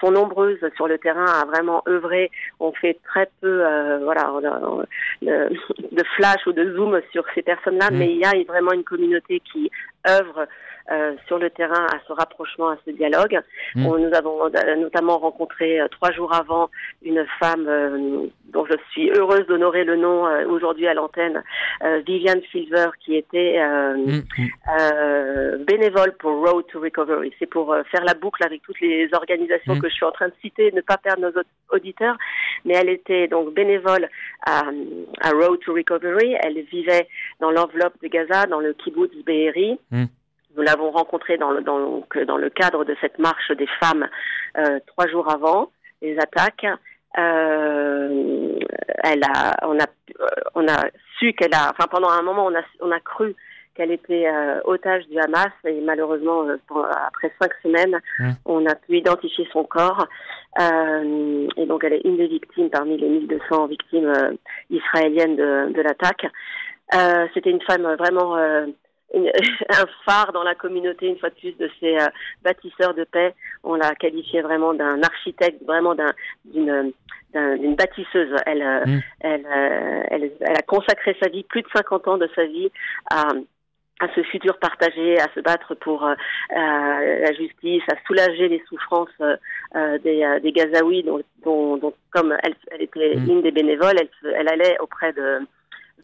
sont 0.00 0.12
nombreuses 0.12 0.64
sur 0.74 0.88
le 0.88 0.96
terrain 0.96 1.26
à 1.26 1.44
vraiment 1.44 1.82
œuvrer. 1.86 2.30
On 2.58 2.72
fait 2.72 2.98
très 3.04 3.28
peu, 3.42 3.62
de 5.22 6.04
flash 6.16 6.46
ou 6.46 6.52
de 6.52 6.74
zoom 6.74 7.00
sur 7.12 7.24
ces 7.34 7.42
personnes-là, 7.42 7.90
mm. 7.90 7.96
mais 7.98 8.12
il 8.12 8.18
y 8.18 8.24
a 8.24 8.32
vraiment 8.48 8.72
une 8.72 8.84
communauté 8.84 9.42
qui 9.52 9.70
œuvre 10.08 10.46
sur 11.26 11.38
le 11.38 11.50
terrain 11.50 11.86
à 11.86 11.98
ce 12.06 12.12
rapprochement, 12.12 12.68
à 12.68 12.76
ce 12.84 12.90
dialogue. 12.90 13.40
Mm. 13.74 13.84
nous 13.84 14.14
avons 14.14 14.44
euh, 14.44 14.76
notamment 14.76 15.18
rencontré 15.18 15.80
euh, 15.80 15.88
trois 15.88 16.12
jours 16.12 16.32
avant 16.34 16.70
une 17.02 17.24
femme 17.40 18.30
dont 18.52 18.64
je 18.66 18.74
suis 18.90 19.10
heureuse 19.10 19.46
d'honorer 19.46 19.84
le 19.84 19.96
nom 19.96 20.24
aujourd'hui 20.48 20.86
à 20.86 20.94
l'antenne, 20.94 21.42
Viviane 22.06 22.40
Silver, 22.50 22.88
qui 23.00 23.16
était 23.16 23.58
mm, 23.60 24.22
mm. 24.38 25.64
bénévole 25.64 26.12
pour 26.18 26.32
Road 26.32 26.66
to 26.68 26.80
Recovery. 26.80 27.32
C'est 27.38 27.46
pour 27.46 27.74
faire 27.90 28.04
la 28.04 28.14
boucle 28.14 28.44
avec 28.44 28.62
toutes 28.62 28.80
les 28.80 29.08
organisations 29.12 29.78
que 29.78 29.88
je 29.88 29.94
suis 29.94 30.04
en 30.04 30.12
train 30.12 30.28
de 30.28 30.34
citer, 30.40 30.72
ne 30.72 30.80
pas 30.80 30.96
perdre 30.96 31.22
nos 31.22 31.42
auditeurs. 31.70 32.16
Mais 32.64 32.74
elle 32.74 32.88
était 32.88 33.28
donc 33.28 33.54
bénévole 33.54 34.08
à, 34.44 34.62
à 35.20 35.30
Road 35.30 35.60
to 35.64 35.74
Recovery. 35.74 36.36
Elle 36.42 36.60
vivait 36.62 37.08
dans 37.40 37.50
l'enveloppe 37.50 37.94
de 38.02 38.08
Gaza, 38.08 38.46
dans 38.46 38.60
le 38.60 38.72
kibbutz 38.72 39.12
Be'eri. 39.24 39.78
Nous 40.56 40.62
l'avons 40.62 40.90
rencontrée 40.90 41.36
dans 41.36 41.50
le, 41.50 41.62
dans, 41.62 42.02
dans 42.26 42.36
le 42.36 42.50
cadre 42.50 42.84
de 42.84 42.96
cette 43.00 43.18
marche 43.18 43.50
des 43.52 43.68
femmes 43.80 44.08
euh, 44.58 44.78
trois 44.86 45.06
jours 45.06 45.30
avant 45.30 45.70
les 46.02 46.18
attaques. 46.18 46.66
Euh, 47.18 48.58
elle 49.04 49.22
a, 49.24 49.56
on 49.66 49.78
a, 49.78 49.86
on 50.54 50.68
a 50.68 50.86
su 51.18 51.32
qu'elle 51.32 51.54
a, 51.54 51.70
enfin 51.70 51.86
pendant 51.90 52.10
un 52.10 52.22
moment 52.22 52.46
on 52.46 52.54
a, 52.54 52.62
on 52.80 52.90
a 52.90 53.00
cru 53.00 53.34
qu'elle 53.74 53.90
était 53.90 54.26
euh, 54.26 54.60
otage 54.64 55.06
du 55.08 55.18
Hamas 55.18 55.52
et 55.64 55.80
malheureusement 55.80 56.46
euh, 56.46 56.56
après 57.06 57.32
cinq 57.40 57.52
semaines 57.62 58.00
mmh. 58.18 58.30
on 58.44 58.66
a 58.66 58.74
pu 58.74 58.98
identifier 58.98 59.46
son 59.52 59.64
corps 59.64 60.06
euh, 60.60 61.48
et 61.56 61.66
donc 61.66 61.84
elle 61.84 61.94
est 61.94 62.04
une 62.04 62.16
des 62.16 62.26
victimes 62.26 62.70
parmi 62.70 62.96
les 62.96 63.08
1200 63.08 63.66
victimes 63.66 64.08
euh, 64.08 64.32
israéliennes 64.70 65.36
de, 65.36 65.72
de 65.72 65.82
l'attaque. 65.82 66.26
C'était 67.34 67.50
une 67.50 67.62
femme 67.62 67.82
vraiment 67.98 68.36
un 69.14 69.86
phare 70.04 70.32
dans 70.32 70.42
la 70.42 70.54
communauté, 70.54 71.06
une 71.06 71.18
fois 71.18 71.30
de 71.30 71.34
plus, 71.34 71.56
de 71.56 71.70
ces 71.80 71.96
euh, 71.96 72.06
bâtisseurs 72.42 72.94
de 72.94 73.04
paix. 73.04 73.34
On 73.62 73.74
l'a 73.74 73.94
qualifié 73.94 74.42
vraiment 74.42 74.74
d'un 74.74 75.02
architecte, 75.02 75.62
vraiment 75.64 75.94
d'une 76.44 76.92
bâtisseuse. 77.76 78.34
Elle, 78.46 78.62
euh, 78.62 78.84
mm. 78.84 79.00
elle, 79.20 79.46
euh, 79.46 80.02
elle, 80.10 80.32
elle, 80.40 80.56
a 80.56 80.62
consacré 80.62 81.16
sa 81.22 81.28
vie, 81.28 81.44
plus 81.44 81.62
de 81.62 81.68
50 81.74 82.08
ans 82.08 82.18
de 82.18 82.28
sa 82.34 82.44
vie, 82.46 82.70
à, 83.10 83.28
à 84.00 84.08
ce 84.14 84.22
futur 84.24 84.58
partagé, 84.58 85.18
à 85.20 85.28
se 85.34 85.40
battre 85.40 85.74
pour 85.74 86.06
la 86.50 87.32
justice, 87.32 87.82
à 87.90 87.96
soulager 88.06 88.48
les 88.48 88.62
souffrances 88.68 89.08
des, 89.74 90.38
des 90.42 90.52
Gazaouis, 90.52 91.02
dont, 91.02 91.22
dont, 91.78 91.94
comme 92.10 92.36
elle, 92.42 92.54
elle 92.72 92.82
était 92.82 93.16
mm. 93.16 93.30
une 93.30 93.42
des 93.42 93.52
bénévoles, 93.52 93.96
elle, 93.98 94.34
elle 94.34 94.48
allait 94.48 94.76
auprès 94.80 95.12
de 95.14 95.40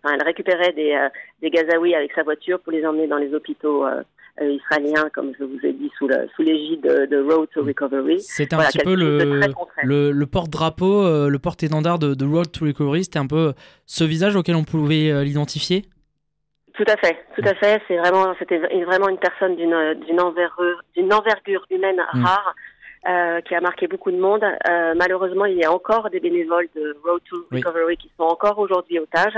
elle 0.04 0.22
récupérait 0.22 0.72
des, 0.72 0.92
euh, 0.92 1.08
des 1.40 1.50
Gazaouis 1.50 1.94
avec 1.94 2.12
sa 2.14 2.22
voiture 2.22 2.60
pour 2.60 2.72
les 2.72 2.84
emmener 2.84 3.06
dans 3.06 3.18
les 3.18 3.32
hôpitaux 3.34 3.86
euh, 3.86 4.02
euh, 4.40 4.50
israéliens, 4.50 5.08
comme 5.14 5.32
je 5.38 5.44
vous 5.44 5.58
ai 5.62 5.72
dit, 5.72 5.90
sous 5.98 6.08
l'égide 6.38 6.80
sous 6.82 6.88
de, 6.88 7.06
de, 7.06 7.22
Road 7.22 7.48
to 7.52 7.62
Recovery. 7.62 8.20
C'était 8.20 8.56
un 8.56 8.60
petit 8.60 8.78
peu 8.78 8.94
le, 8.94 9.40
le, 9.82 10.10
le 10.10 10.26
porte-drapeau, 10.26 11.28
le 11.28 11.38
porte-étendard 11.38 11.98
de, 11.98 12.14
de, 12.14 12.24
Road 12.24 12.50
to 12.50 12.64
Recovery. 12.64 13.04
C'était 13.04 13.18
un 13.18 13.26
peu 13.26 13.52
ce 13.86 14.04
visage 14.04 14.34
auquel 14.34 14.56
on 14.56 14.64
pouvait 14.64 15.24
l'identifier? 15.24 15.84
Tout 16.74 16.84
à 16.88 16.96
fait, 16.96 17.18
tout 17.36 17.46
à 17.46 17.54
fait. 17.54 17.82
C'est 17.86 17.98
vraiment, 17.98 18.34
c'était 18.38 18.58
vraiment 18.58 19.08
une 19.08 19.18
personne 19.18 19.56
d'une 19.56 19.94
d'une 20.06 20.20
envergure, 20.20 20.82
d'une 20.96 21.12
envergure 21.12 21.66
humaine 21.70 22.00
mm. 22.14 22.24
rare. 22.24 22.54
Euh, 23.08 23.40
qui 23.40 23.52
a 23.56 23.60
marqué 23.60 23.88
beaucoup 23.88 24.12
de 24.12 24.16
monde. 24.16 24.44
Euh, 24.44 24.94
malheureusement, 24.96 25.44
il 25.44 25.56
y 25.56 25.64
a 25.64 25.72
encore 25.72 26.08
des 26.08 26.20
bénévoles 26.20 26.68
de 26.76 26.96
Road 27.04 27.20
to 27.28 27.48
Recovery 27.50 27.96
qui 27.96 28.08
sont 28.16 28.22
encore 28.22 28.60
aujourd'hui 28.60 29.00
otages. 29.00 29.36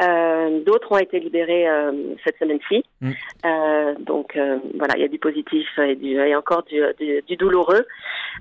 Euh, 0.00 0.60
D'autres 0.64 0.92
ont 0.92 0.98
été 0.98 1.20
libérés 1.20 1.68
euh, 1.68 1.92
cette 2.24 2.38
semaine-ci. 2.38 2.84
Mm. 3.00 3.10
Euh, 3.44 3.94
donc 4.00 4.38
voilà, 4.78 4.96
il 4.96 5.02
y 5.02 5.04
a 5.04 5.08
du 5.08 5.18
positif 5.18 5.66
et, 5.78 5.96
du, 5.96 6.16
et 6.16 6.34
encore 6.34 6.62
du, 6.64 6.80
du, 6.98 7.22
du 7.26 7.36
douloureux. 7.36 7.86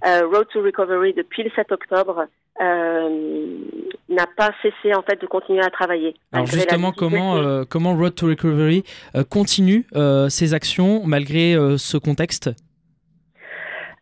Road 0.06 0.48
to 0.52 0.62
Recovery 0.62 1.14
depuis 1.14 1.44
le 1.44 1.52
7 1.56 1.72
octobre 1.72 2.26
n'a 2.60 4.28
pas 4.38 4.52
cessé 4.62 4.94
en 4.96 5.02
fait 5.02 5.20
de 5.22 5.28
continuer 5.28 5.64
à 5.64 5.70
travailler. 5.70 6.16
Alors 6.32 6.46
justement, 6.46 6.92
comment 6.92 7.64
comment 7.70 7.96
Road 7.96 8.16
to 8.16 8.28
Recovery 8.28 8.84
continue 9.30 9.86
ses 10.30 10.54
actions 10.54 11.02
malgré 11.06 11.56
ce 11.78 11.98
contexte? 11.98 12.50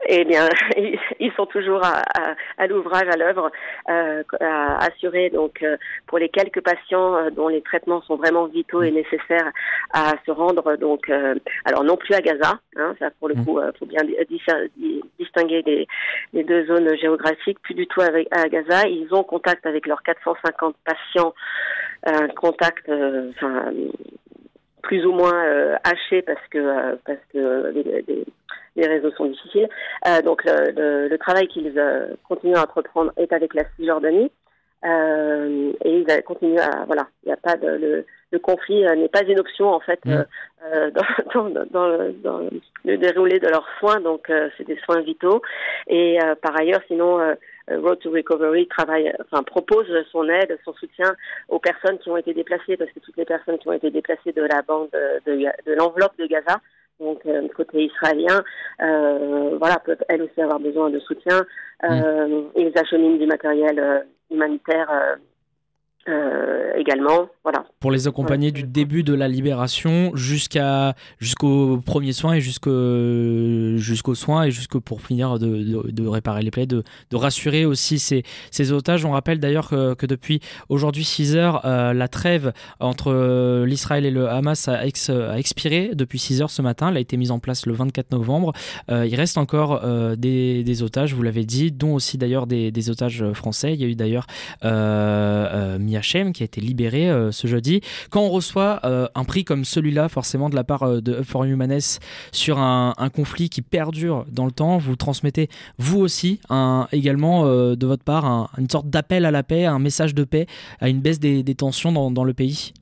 Eh 0.08 0.25
bien, 0.25 0.50
ils 1.19 1.31
sont 1.33 1.45
toujours 1.45 1.83
à, 1.83 2.01
à, 2.57 2.67
l'ouvrage, 2.67 3.07
à 3.07 3.17
l'œuvre, 3.17 3.51
euh, 3.89 4.23
à 4.39 4.85
assurer 4.85 5.29
donc 5.29 5.61
euh, 5.61 5.77
pour 6.07 6.17
les 6.17 6.29
quelques 6.29 6.61
patients 6.61 7.15
euh, 7.15 7.29
dont 7.29 7.47
les 7.47 7.61
traitements 7.61 8.01
sont 8.03 8.15
vraiment 8.15 8.45
vitaux 8.45 8.81
et 8.81 8.91
nécessaires 8.91 9.51
à 9.93 10.13
se 10.25 10.31
rendre 10.31 10.77
donc 10.77 11.11
alors 11.65 11.83
non 11.83 11.97
plus 11.97 12.13
à 12.15 12.21
Gaza, 12.21 12.59
hein, 12.75 12.95
ça 12.99 13.09
pour 13.19 13.27
le 13.27 13.35
mmh. 13.35 13.45
coup 13.45 13.59
faut 13.77 13.85
bien 13.85 14.01
distinguer 15.17 15.61
les, 15.65 15.88
les, 16.33 16.43
deux 16.43 16.65
zones 16.67 16.95
géographiques, 16.97 17.59
plus 17.61 17.73
du 17.73 17.88
tout 17.88 18.01
avec 18.01 18.27
à 18.31 18.47
Gaza. 18.47 18.88
Ils 18.88 19.07
ont 19.11 19.23
contact 19.23 19.65
avec 19.65 19.88
leurs 19.88 20.03
450 20.03 20.75
patients, 20.85 21.33
contact 22.35 22.89
enfin 22.89 23.71
plus 24.81 25.05
ou 25.05 25.11
moins 25.11 25.77
haché 25.83 26.21
parce 26.21 26.45
que 26.49 26.95
parce 27.05 27.19
que 27.33 27.71
les, 27.73 28.03
les 28.07 28.25
réseaux 28.88 29.12
sont 29.12 29.25
difficiles. 29.25 29.67
Euh, 30.07 30.21
donc 30.21 30.43
le, 30.45 31.07
le, 31.07 31.17
travail 31.17 31.48
qu'ils 31.48 31.77
euh, 31.77 32.15
continuent 32.27 32.55
à 32.55 32.63
entreprendre 32.63 33.12
est 33.17 33.33
avec 33.33 33.53
la 33.53 33.63
Cisjordanie. 33.75 34.31
Euh, 34.86 35.74
et 35.83 36.00
ils 36.00 36.24
continuent 36.24 36.59
à 36.59 36.86
voilà, 36.86 37.07
il 37.24 37.27
n'y 37.27 37.33
a 37.33 37.38
pas 37.38 37.57
de 37.57 37.67
le, 37.67 38.05
le 38.31 38.39
conflit 38.39 38.88
euh, 38.88 38.95
n'est 38.95 39.09
pas 39.09 39.24
une 39.24 39.38
option 39.38 39.67
en 39.67 39.81
fait 39.81 40.00
mmh. 40.05 40.24
euh, 40.71 40.91
dans, 41.33 41.50
dans, 41.50 41.65
dans, 41.65 42.13
dans, 42.24 42.50
le 42.86 42.98
déroulé 42.98 43.39
de 43.39 43.50
leurs 43.50 43.67
soins, 43.79 44.00
donc 44.00 44.31
c'est 44.57 44.63
des 44.63 44.79
soins 44.86 45.01
vitaux. 45.01 45.41
Et 45.88 46.17
par 46.41 46.57
ailleurs, 46.57 46.79
sinon 46.88 47.36
Road 47.69 48.00
to 48.00 48.09
Recovery 48.09 48.67
travaille, 48.67 49.13
enfin 49.19 49.43
propose 49.43 49.88
son 50.13 50.29
aide, 50.29 50.57
son 50.63 50.74
soutien 50.74 51.13
aux 51.50 51.59
personnes 51.59 52.00
qui 52.00 52.09
ont 52.09 52.17
été 52.17 52.33
déplacées, 52.33 52.77
parce 52.77 52.89
que 52.91 53.00
toutes 53.00 53.17
les 53.17 53.25
personnes 53.25 53.57
qui 53.57 53.67
ont 53.67 53.74
été 53.74 53.91
déplacées 53.91 54.31
de 54.31 54.43
la 54.43 54.62
bande 54.62 54.89
de, 54.91 55.29
de, 55.29 55.45
de 55.65 55.74
l'enveloppe 55.74 56.17
de 56.17 56.25
Gaza 56.25 56.62
donc 57.00 57.25
euh, 57.25 57.48
côté 57.56 57.86
israélien, 57.86 58.44
euh, 58.82 59.58
voilà, 59.58 59.79
peuvent 59.79 60.03
elles 60.10 60.22
aussi 60.22 60.41
avoir 60.41 60.60
besoin 60.60 60.89
de 60.89 61.00
soutien. 61.00 61.46
Euh, 61.84 62.44
Ils 62.56 62.72
acheminent 62.77 63.18
du 63.18 63.25
matériel 63.25 63.79
euh, 63.79 64.00
humanitaire 64.32 65.18
euh, 66.09 66.71
également. 66.75 67.29
Voilà. 67.43 67.65
Pour 67.79 67.91
les 67.91 68.07
accompagner 68.07 68.51
du 68.51 68.63
début 68.63 69.03
de 69.03 69.13
la 69.13 69.27
libération 69.27 70.11
jusqu'à 70.15 70.95
jusqu'au 71.19 71.77
premier 71.77 72.13
soin 72.13 72.33
et 72.33 72.41
jusqu'au 72.41 73.77
jusqu'aux 73.77 74.15
soins 74.15 74.43
et 74.43 74.51
jusqu'au 74.51 74.79
pour 74.79 75.01
finir 75.01 75.39
de, 75.39 76.07
réparer 76.07 76.41
les 76.41 76.51
plaies, 76.51 76.65
de, 76.65 76.83
rassurer 77.13 77.65
aussi 77.65 77.99
ces, 77.99 78.23
ces, 78.51 78.71
otages. 78.71 79.05
On 79.05 79.11
rappelle 79.11 79.39
d'ailleurs 79.39 79.69
que, 79.69 80.05
depuis 80.05 80.39
aujourd'hui 80.69 81.03
6 81.03 81.35
heures, 81.35 81.61
euh, 81.65 81.93
la 81.93 82.07
trêve 82.07 82.53
entre 82.79 83.11
euh, 83.11 83.65
l'Israël 83.65 84.05
et 84.05 84.11
le 84.11 84.29
Hamas 84.29 84.67
a, 84.67 84.85
ex, 84.85 85.09
a, 85.09 85.37
expiré 85.37 85.91
depuis 85.93 86.19
6 86.19 86.41
heures 86.41 86.51
ce 86.51 86.61
matin. 86.61 86.89
Elle 86.89 86.97
a 86.97 87.01
été 87.01 87.17
mise 87.17 87.31
en 87.31 87.39
place 87.39 87.65
le 87.65 87.73
24 87.73 88.11
novembre. 88.11 88.53
il 88.89 89.15
reste 89.15 89.37
encore 89.37 89.81
des, 90.17 90.83
otages, 90.83 91.13
vous 91.13 91.23
l'avez 91.23 91.45
dit, 91.45 91.71
dont 91.71 91.93
aussi 91.93 92.17
d'ailleurs 92.17 92.47
des, 92.47 92.71
des, 92.71 92.89
otages 92.89 93.23
français. 93.33 93.73
Il 93.73 93.81
y 93.81 93.83
a 93.83 93.87
eu 93.87 93.95
d'ailleurs 93.95 94.25
Qui 96.34 96.44
a 96.44 96.46
été 96.46 96.62
libéré 96.62 97.10
euh, 97.10 97.32
ce 97.32 97.48
jeudi. 97.48 97.82
Quand 98.10 98.22
on 98.22 98.29
reçoit 98.29 98.79
un 98.84 99.24
prix 99.24 99.44
comme 99.44 99.65
celui-là, 99.65 100.10
forcément 100.10 100.50
de 100.50 100.56
la 100.56 100.63
part 100.63 101.01
de 101.01 101.13
Up 101.13 101.25
for 101.25 101.44
Humaness 101.44 102.00
sur 102.32 102.60
un, 102.60 102.94
conflit 103.13 103.50
qui 103.50 103.62
perdure 103.62 104.25
dans 104.32 104.46
le 104.46 104.51
temps, 104.51 104.77
vous 104.77 104.96
transmettez 104.96 105.48
vous 105.77 106.00
aussi 106.00 106.39
un, 106.50 106.88
également 106.91 107.46
de 107.46 107.86
votre 107.86 108.03
part 108.03 108.51
une 108.58 108.70
sorte 108.70 108.88
d'appel 108.88 109.25
à 109.25 109.32
la 109.32 109.44
paix, 109.44 109.65
un 109.65 109.79
message 109.79 110.13
de 110.15 110.24
paix, 110.24 110.46
à 110.79 110.89
une 110.89 111.01
baisse 111.01 111.20
des, 111.20 111.44
tensions 111.56 111.91
dans 111.91 112.24
le 112.24 112.34
pays? 112.34 112.74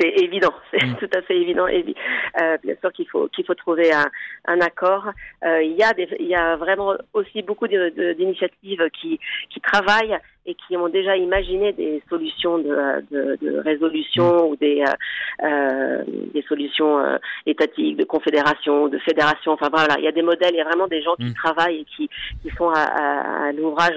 C'est 0.00 0.24
évident, 0.24 0.52
c'est 0.70 0.84
mm. 0.84 0.96
tout 0.96 1.10
à 1.16 1.22
fait 1.22 1.36
évident. 1.36 1.66
Euh, 1.66 2.56
bien 2.62 2.74
sûr 2.80 2.92
qu'il 2.92 3.08
faut 3.08 3.28
qu'il 3.28 3.44
faut 3.44 3.54
trouver 3.54 3.92
un, 3.92 4.06
un 4.46 4.60
accord. 4.60 5.10
Euh, 5.44 5.62
il 5.62 5.76
y 5.76 5.82
a 5.82 5.92
des, 5.92 6.08
il 6.18 6.26
y 6.26 6.34
a 6.34 6.56
vraiment 6.56 6.94
aussi 7.12 7.42
beaucoup 7.42 7.68
d'initiatives 7.68 8.88
qui 9.00 9.20
qui 9.50 9.60
travaillent 9.60 10.18
et 10.46 10.54
qui 10.54 10.76
ont 10.76 10.88
déjà 10.88 11.16
imaginé 11.16 11.72
des 11.72 12.02
solutions 12.08 12.58
de, 12.58 13.04
de, 13.10 13.38
de 13.42 13.58
résolution 13.58 14.48
ou 14.48 14.56
des, 14.56 14.82
euh, 14.82 15.46
euh 15.46 16.04
des 16.32 16.42
solutions 16.42 16.98
euh, 16.98 17.18
étatiques, 17.46 17.96
de 17.96 18.04
confédération, 18.04 18.88
de 18.88 18.98
fédération. 18.98 19.52
Enfin 19.52 19.68
voilà, 19.70 19.96
il 19.98 20.04
y 20.04 20.08
a 20.08 20.12
des 20.12 20.22
modèles, 20.22 20.52
il 20.52 20.58
y 20.58 20.60
a 20.60 20.64
vraiment 20.64 20.86
des 20.86 21.02
gens 21.02 21.14
qui 21.16 21.26
mm. 21.26 21.34
travaillent 21.34 21.80
et 21.80 21.84
qui, 21.84 22.08
qui 22.42 22.50
sont 22.56 22.70
à, 22.70 23.48
à, 23.48 23.52
l'ouvrage 23.52 23.96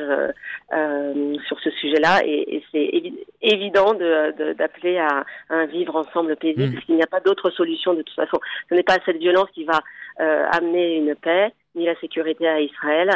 euh, 0.73 1.35
sur 1.47 1.59
ce 1.59 1.69
sujet-là. 1.71 2.21
Et, 2.25 2.57
et 2.57 2.63
c'est 2.71 3.13
évident 3.41 3.93
d'appeler 3.93 4.97
à, 4.97 5.25
un 5.49 5.65
vivre 5.65 5.95
ensemble 5.95 6.35
paisible, 6.35 6.69
mm. 6.69 6.73
parce 6.73 6.85
qu'il 6.85 6.95
n'y 6.95 7.03
a 7.03 7.07
pas 7.07 7.21
d'autre 7.21 7.49
solution 7.51 7.93
de 7.93 8.01
toute 8.01 8.15
façon. 8.15 8.39
Ce 8.69 8.75
n'est 8.75 8.83
pas 8.83 8.97
cette 9.05 9.17
violence 9.17 9.49
qui 9.53 9.63
va 9.63 9.79
amener 10.17 10.97
une 10.97 11.15
paix 11.15 11.53
ni 11.75 11.85
la 11.85 11.95
sécurité 11.99 12.47
à 12.47 12.59
Israël. 12.59 13.09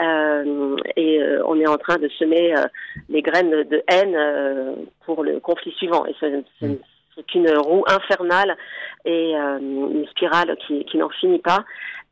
Euh, 0.00 0.76
et 0.96 1.20
euh, 1.20 1.42
on 1.46 1.58
est 1.60 1.66
en 1.66 1.76
train 1.76 1.98
de 1.98 2.08
semer 2.08 2.54
euh, 2.56 2.64
les 3.08 3.22
graines 3.22 3.50
de 3.50 3.82
haine 3.88 4.14
euh, 4.16 4.74
pour 5.04 5.22
le 5.22 5.40
conflit 5.40 5.72
suivant. 5.72 6.04
Et 6.06 6.14
mm. 6.22 6.76
c'est 7.14 7.34
une 7.34 7.50
roue 7.58 7.84
infernale 7.88 8.56
et 9.04 9.34
une 9.34 10.06
spirale 10.10 10.56
qui, 10.66 10.84
qui 10.84 10.96
n'en 10.96 11.10
finit 11.10 11.40
pas. 11.40 11.64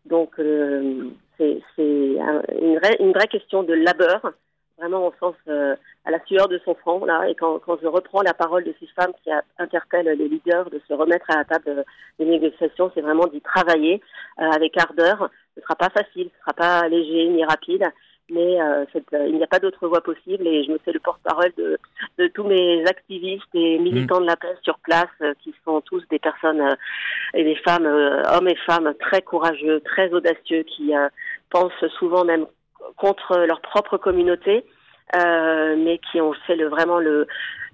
Donc 0.06 0.34
c'est 0.36 1.62
une 1.78 2.78
vraie, 2.78 2.96
une 3.00 3.12
vraie 3.12 3.28
question 3.28 3.62
de 3.62 3.74
labeur, 3.74 4.32
vraiment 4.80 5.06
au 5.06 5.14
sens 5.20 5.34
à 5.46 6.10
la 6.10 6.24
sueur 6.24 6.48
de 6.48 6.58
son 6.64 6.74
front. 6.74 7.04
Là, 7.04 7.28
et 7.28 7.34
quand, 7.34 7.58
quand 7.58 7.78
je 7.82 7.86
reprends 7.86 8.22
la 8.22 8.34
parole 8.34 8.64
de 8.64 8.74
ces 8.80 8.86
femmes 8.88 9.12
qui 9.22 9.30
interpellent 9.58 10.16
les 10.16 10.28
leaders 10.28 10.70
de 10.70 10.80
se 10.88 10.94
remettre 10.94 11.26
à 11.28 11.36
la 11.36 11.44
table 11.44 11.84
des 12.18 12.24
négociations, 12.24 12.90
c'est 12.94 13.02
vraiment 13.02 13.26
d'y 13.26 13.40
travailler 13.40 14.00
avec 14.38 14.76
ardeur 14.78 15.30
ce 15.60 15.62
sera 15.62 15.74
pas 15.74 15.90
facile, 15.90 16.30
ce 16.32 16.40
sera 16.40 16.52
pas 16.52 16.88
léger 16.88 17.28
ni 17.28 17.44
rapide, 17.44 17.84
mais 18.30 18.60
euh, 18.60 18.84
euh, 19.12 19.26
il 19.28 19.36
n'y 19.36 19.42
a 19.42 19.48
pas 19.48 19.58
d'autre 19.58 19.86
voie 19.88 20.00
possible 20.00 20.46
et 20.46 20.64
je 20.64 20.70
me 20.70 20.78
fais 20.78 20.92
le 20.92 21.00
porte-parole 21.00 21.52
de, 21.56 21.78
de, 22.18 22.28
tous 22.28 22.44
mes 22.44 22.84
activistes 22.86 23.54
et 23.54 23.78
militants 23.78 24.20
de 24.20 24.26
la 24.26 24.36
paix 24.36 24.56
sur 24.62 24.78
place 24.78 25.08
euh, 25.20 25.34
qui 25.42 25.52
sont 25.64 25.80
tous 25.80 26.02
des 26.10 26.18
personnes 26.18 26.76
et 27.34 27.44
des 27.44 27.56
femmes, 27.56 27.86
hommes 27.86 28.48
et 28.48 28.56
femmes 28.66 28.94
très 29.00 29.22
courageux, 29.22 29.80
très 29.80 30.12
audacieux, 30.12 30.62
qui 30.62 30.92
pensent 31.50 31.86
souvent 31.98 32.24
même 32.24 32.46
contre 33.00 33.38
leur 33.46 33.60
propre 33.62 33.96
communauté, 33.96 34.64
mais 35.14 35.98
qui 36.10 36.20
ont 36.20 36.34
fait 36.46 36.54
le, 36.54 36.68
vraiment 36.68 36.98
le, 36.98 37.26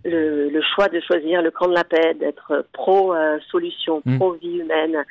le, 0.05 0.49
le, 0.49 0.63
choix 0.63 0.89
de 0.89 1.01
choisir 1.01 1.43
le 1.43 1.51
camp 1.51 1.67
de 1.69 1.75
la 1.75 1.85
paix, 1.85 2.15
d'être 2.15 2.67
pro-solution, 2.73 4.03
mmh. 4.05 4.19
pro-vie 4.19 4.59
humaine, 4.59 5.05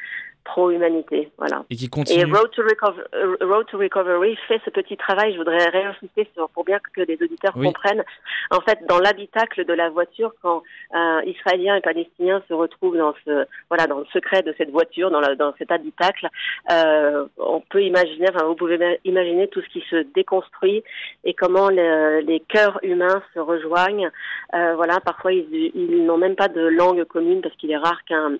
pro-humanité. 0.45 1.29
Voilà. 1.37 1.65
Et 1.69 1.75
qui 1.75 1.89
continue. 1.89 2.19
Et 2.19 2.23
Road 2.23 2.49
to, 2.51 2.61
euh, 2.61 3.35
Road 3.41 3.65
to, 3.67 3.77
Recovery 3.77 4.37
fait 4.47 4.61
ce 4.63 4.69
petit 4.69 4.95
travail. 4.95 5.33
Je 5.33 5.37
voudrais 5.37 5.65
réinsister 5.69 6.29
sur, 6.33 6.47
pour 6.49 6.63
bien 6.63 6.79
que 6.93 7.01
les 7.01 7.17
auditeurs 7.21 7.53
comprennent. 7.53 8.03
En 8.51 8.61
fait, 8.61 8.79
dans 8.87 8.99
l'habitacle 8.99 9.65
de 9.65 9.73
la 9.73 9.89
voiture, 9.89 10.33
quand 10.41 10.63
un 10.93 11.21
Israélien 11.23 11.75
et 11.75 11.81
Palestinien 11.81 12.41
se 12.47 12.53
retrouvent 12.53 12.97
dans 12.97 13.13
ce, 13.25 13.45
voilà, 13.69 13.87
dans 13.87 13.99
le 13.99 14.05
secret 14.13 14.43
de 14.43 14.53
cette 14.57 14.69
voiture, 14.69 15.11
dans, 15.11 15.21
dans 15.35 15.53
cet 15.57 15.71
habitacle, 15.71 16.29
euh, 16.71 17.25
on 17.37 17.61
peut 17.61 17.83
imaginer, 17.83 18.27
enfin, 18.29 18.45
vous 18.45 18.55
pouvez 18.55 18.99
imaginer 19.03 19.47
tout 19.47 19.61
ce 19.61 19.69
qui 19.69 19.83
se 19.89 20.05
déconstruit 20.13 20.83
et 21.23 21.33
comment 21.33 21.69
les 21.69 22.43
cœurs 22.47 22.79
humains 22.83 23.21
se 23.33 23.39
rejoignent. 23.39 24.09
Euh, 24.53 24.75
voilà, 24.75 24.99
parfois 24.99 25.33
ils, 25.33 25.71
ils 25.73 26.05
n'ont 26.05 26.17
même 26.17 26.35
pas 26.35 26.47
de 26.47 26.61
langue 26.61 27.03
commune 27.05 27.41
parce 27.41 27.55
qu'il 27.55 27.71
est 27.71 27.77
rare 27.77 28.03
qu'un 28.07 28.37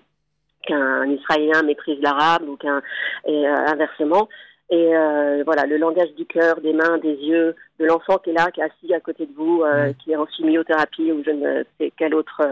qu'un 0.66 1.08
Israélien 1.10 1.62
méprise 1.62 2.00
l'arabe 2.00 2.48
ou 2.48 2.56
qu'un 2.56 2.82
et 3.26 3.46
euh, 3.46 3.54
inversement. 3.66 4.28
Et 4.68 4.96
euh, 4.96 5.42
voilà, 5.44 5.64
le 5.64 5.76
langage 5.76 6.12
du 6.16 6.26
cœur, 6.26 6.60
des 6.60 6.72
mains, 6.72 6.98
des 6.98 7.14
yeux, 7.14 7.54
de 7.78 7.84
l'enfant 7.84 8.18
qui 8.18 8.30
est 8.30 8.32
là, 8.32 8.50
qui 8.50 8.60
est 8.60 8.64
assis 8.64 8.92
à 8.92 9.00
côté 9.00 9.26
de 9.26 9.32
vous, 9.34 9.62
euh, 9.62 9.92
qui 10.02 10.10
est 10.12 10.16
en 10.16 10.26
chimiothérapie 10.26 11.12
ou 11.12 11.22
je 11.24 11.30
ne 11.30 11.64
sais 11.78 11.92
quel 11.96 12.14
autre 12.14 12.42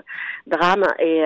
drame. 0.47 0.85
Et 1.00 1.25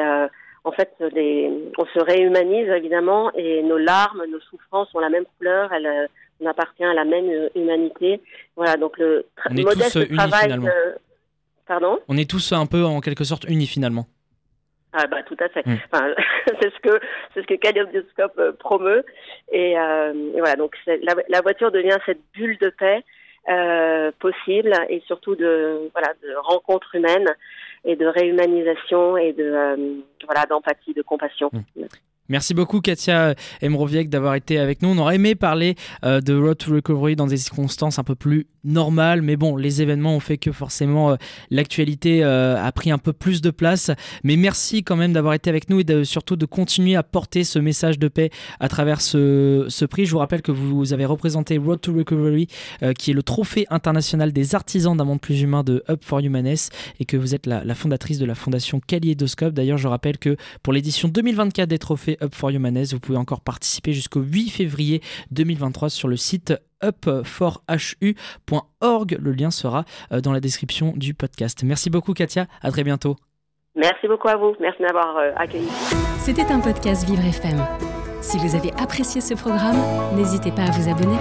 en 0.65 0.73
fait, 0.73 0.95
les, 1.13 1.53
on 1.77 1.85
se 1.87 2.01
réhumanise 2.01 2.69
évidemment 2.69 3.31
et 3.35 3.63
nos 3.63 3.79
larmes, 3.79 4.25
nos 4.31 4.41
souffrances 4.41 4.89
ont 4.95 5.01
la 5.01 5.11
même 5.11 5.25
couleur. 5.37 5.73
Elles, 5.73 6.09
on 6.41 6.47
appartient 6.47 6.85
à 6.85 6.95
la 6.95 7.05
même 7.05 7.49
humanité. 7.55 8.23
Voilà, 8.57 8.77
donc 8.77 8.97
le 8.99 9.27
modeste 9.51 10.17
travail. 10.17 10.59
Pardon? 11.67 11.99
On 12.09 12.17
est 12.17 12.29
tous 12.29 12.53
un 12.53 12.65
peu 12.65 12.83
en 12.85 13.01
quelque 13.01 13.25
sorte 13.25 13.45
unis 13.45 13.67
finalement. 13.67 14.07
Ah 14.93 15.07
bah 15.07 15.23
tout 15.23 15.37
à 15.41 15.49
fait. 15.49 15.67
Mm. 15.67 15.77
Enfin, 15.93 16.15
c'est 16.61 16.73
ce 16.73 16.81
que 16.81 17.01
c'est 17.35 17.43
ce 17.43 17.47
que 17.47 17.55
Kaleidoscope 17.55 18.39
euh, 18.39 18.53
promeut 18.53 19.05
et, 19.53 19.79
euh, 19.79 20.13
et, 20.35 20.39
voilà 20.39 20.57
donc 20.57 20.75
la, 20.87 21.15
la, 21.29 21.41
voiture 21.43 21.71
devient 21.71 21.99
cette 22.07 22.21
bulle 22.33 22.57
de 22.59 22.71
paix 22.71 23.05
euh, 23.51 24.11
possible 24.19 24.73
et 24.89 25.03
surtout 25.07 25.37
de 25.37 25.91
voilà 25.93 26.15
de 26.23 26.35
rencontres 26.43 26.95
humaines 26.95 27.29
et 27.85 27.97
de 27.97 28.07
réhumanisation 28.07 29.17
et 29.19 29.33
de 29.33 29.45
euh, 29.45 29.77
voilà 30.25 30.47
d'empathie 30.47 30.95
de 30.95 31.03
compassion. 31.03 31.51
Mm. 31.53 31.85
Merci 32.31 32.53
beaucoup 32.53 32.81
Katia 32.81 33.35
Emroviek 33.63 34.11
d'avoir 34.11 34.35
été 34.35 34.59
avec 34.59 34.83
nous. 34.83 34.91
On 34.91 34.99
aurait 34.99 35.15
aimé 35.15 35.35
parler 35.35 35.77
de 36.03 36.39
Road 36.39 36.59
to 36.59 36.75
Recovery 36.75 37.17
dans 37.17 37.27
des 37.27 37.39
circonstances 37.39 37.99
un 37.99 38.05
peu 38.05 38.15
plus 38.15 38.47
normales, 38.69 39.23
mais 39.23 39.37
bon, 39.37 39.57
les 39.57 39.83
événements 39.83 40.15
ont 40.15 40.21
fait 40.21 40.39
que 40.39 40.53
forcément 40.53 41.11
euh, 41.11 41.17
l'actualité 41.51 42.23
euh, 42.23 42.63
a 42.63 42.71
pris 42.73 42.91
un 42.91 42.99
peu 42.99 43.13
plus 43.13 43.41
de 43.41 43.51
place. 43.51 43.91
Mais 44.25 44.37
merci 44.37 44.85
quand 44.85 44.97
même 44.97 45.13
d'avoir 45.13 45.35
été 45.35 45.51
avec 45.51 45.71
nous 45.71 45.81
et 45.81 46.05
surtout 46.05 46.37
de 46.37 46.47
continuer 46.47 46.97
à 46.97 47.03
porter 47.03 47.45
ce 47.45 47.59
message 47.59 47.99
de 47.99 48.09
paix 48.09 48.31
à 48.61 48.69
travers 48.69 49.01
ce, 49.01 49.85
prix. 49.87 50.07
Je 50.07 50.13
vous 50.13 50.19
rappelle 50.19 50.43
que 50.43 50.53
vous 50.53 50.93
avez 50.93 51.05
représenté 51.05 51.59
Road 51.59 51.81
to 51.81 51.93
Recovery, 51.93 52.47
qui 52.97 53.11
est 53.11 53.15
le 53.15 53.23
trophée 53.23 53.67
international 53.71 54.33
des 54.33 54.55
artisans 54.55 54.97
d'un 54.97 55.05
monde 55.05 55.21
plus 55.21 55.41
humain 55.41 55.63
de 55.65 55.83
Up 55.89 56.03
for 56.05 56.19
Humaness, 56.21 56.71
et 57.01 57.05
que 57.05 57.17
vous 57.17 57.35
êtes 57.35 57.47
la, 57.47 57.75
fondatrice 57.75 58.19
de 58.19 58.27
la 58.27 58.35
fondation 58.35 58.81
Kaliedoscope. 58.81 59.55
D'ailleurs, 59.55 59.79
je 59.79 59.89
rappelle 59.89 60.19
que 60.19 60.37
pour 60.63 60.73
l'édition 60.73 61.09
2024 61.09 61.69
des 61.69 61.79
trophées 61.79 62.19
Up 62.23 62.35
for 62.35 62.51
Humanese. 62.51 62.93
Vous 62.93 63.01
pouvez 63.01 63.19
encore 63.19 63.41
participer 63.41 63.93
jusqu'au 63.93 64.21
8 64.21 64.51
février 64.51 65.03
2023 65.31 65.91
sur 65.91 66.09
le 66.09 66.17
site 66.17 66.55
up4hu.org. 66.83 69.19
Le 69.21 69.33
lien 69.33 69.51
sera 69.51 69.85
euh, 70.13 70.21
dans 70.21 70.33
la 70.33 70.41
description 70.41 70.93
du 70.97 71.15
podcast. 71.15 71.63
Merci 71.65 71.91
beaucoup 71.91 72.15
Katia, 72.15 72.47
à 72.63 72.71
très 72.71 72.85
bientôt. 72.85 73.17
Merci 73.75 74.07
beaucoup 74.09 74.29
à 74.29 74.37
vous, 74.37 74.55
merci 74.61 74.83
d'avoir 74.83 75.17
euh, 75.19 75.33
accueilli. 75.37 75.69
C'était 76.19 76.51
un 76.51 76.61
podcast 76.61 77.07
Vivre 77.09 77.25
FM. 77.25 77.65
Si 78.21 78.37
vous 78.39 78.57
avez 78.57 78.73
apprécié 78.73 79.21
ce 79.21 79.35
programme, 79.35 79.77
n'hésitez 80.17 80.51
pas 80.51 80.63
à 80.63 80.71
vous 80.73 80.91
abonner. 80.91 81.19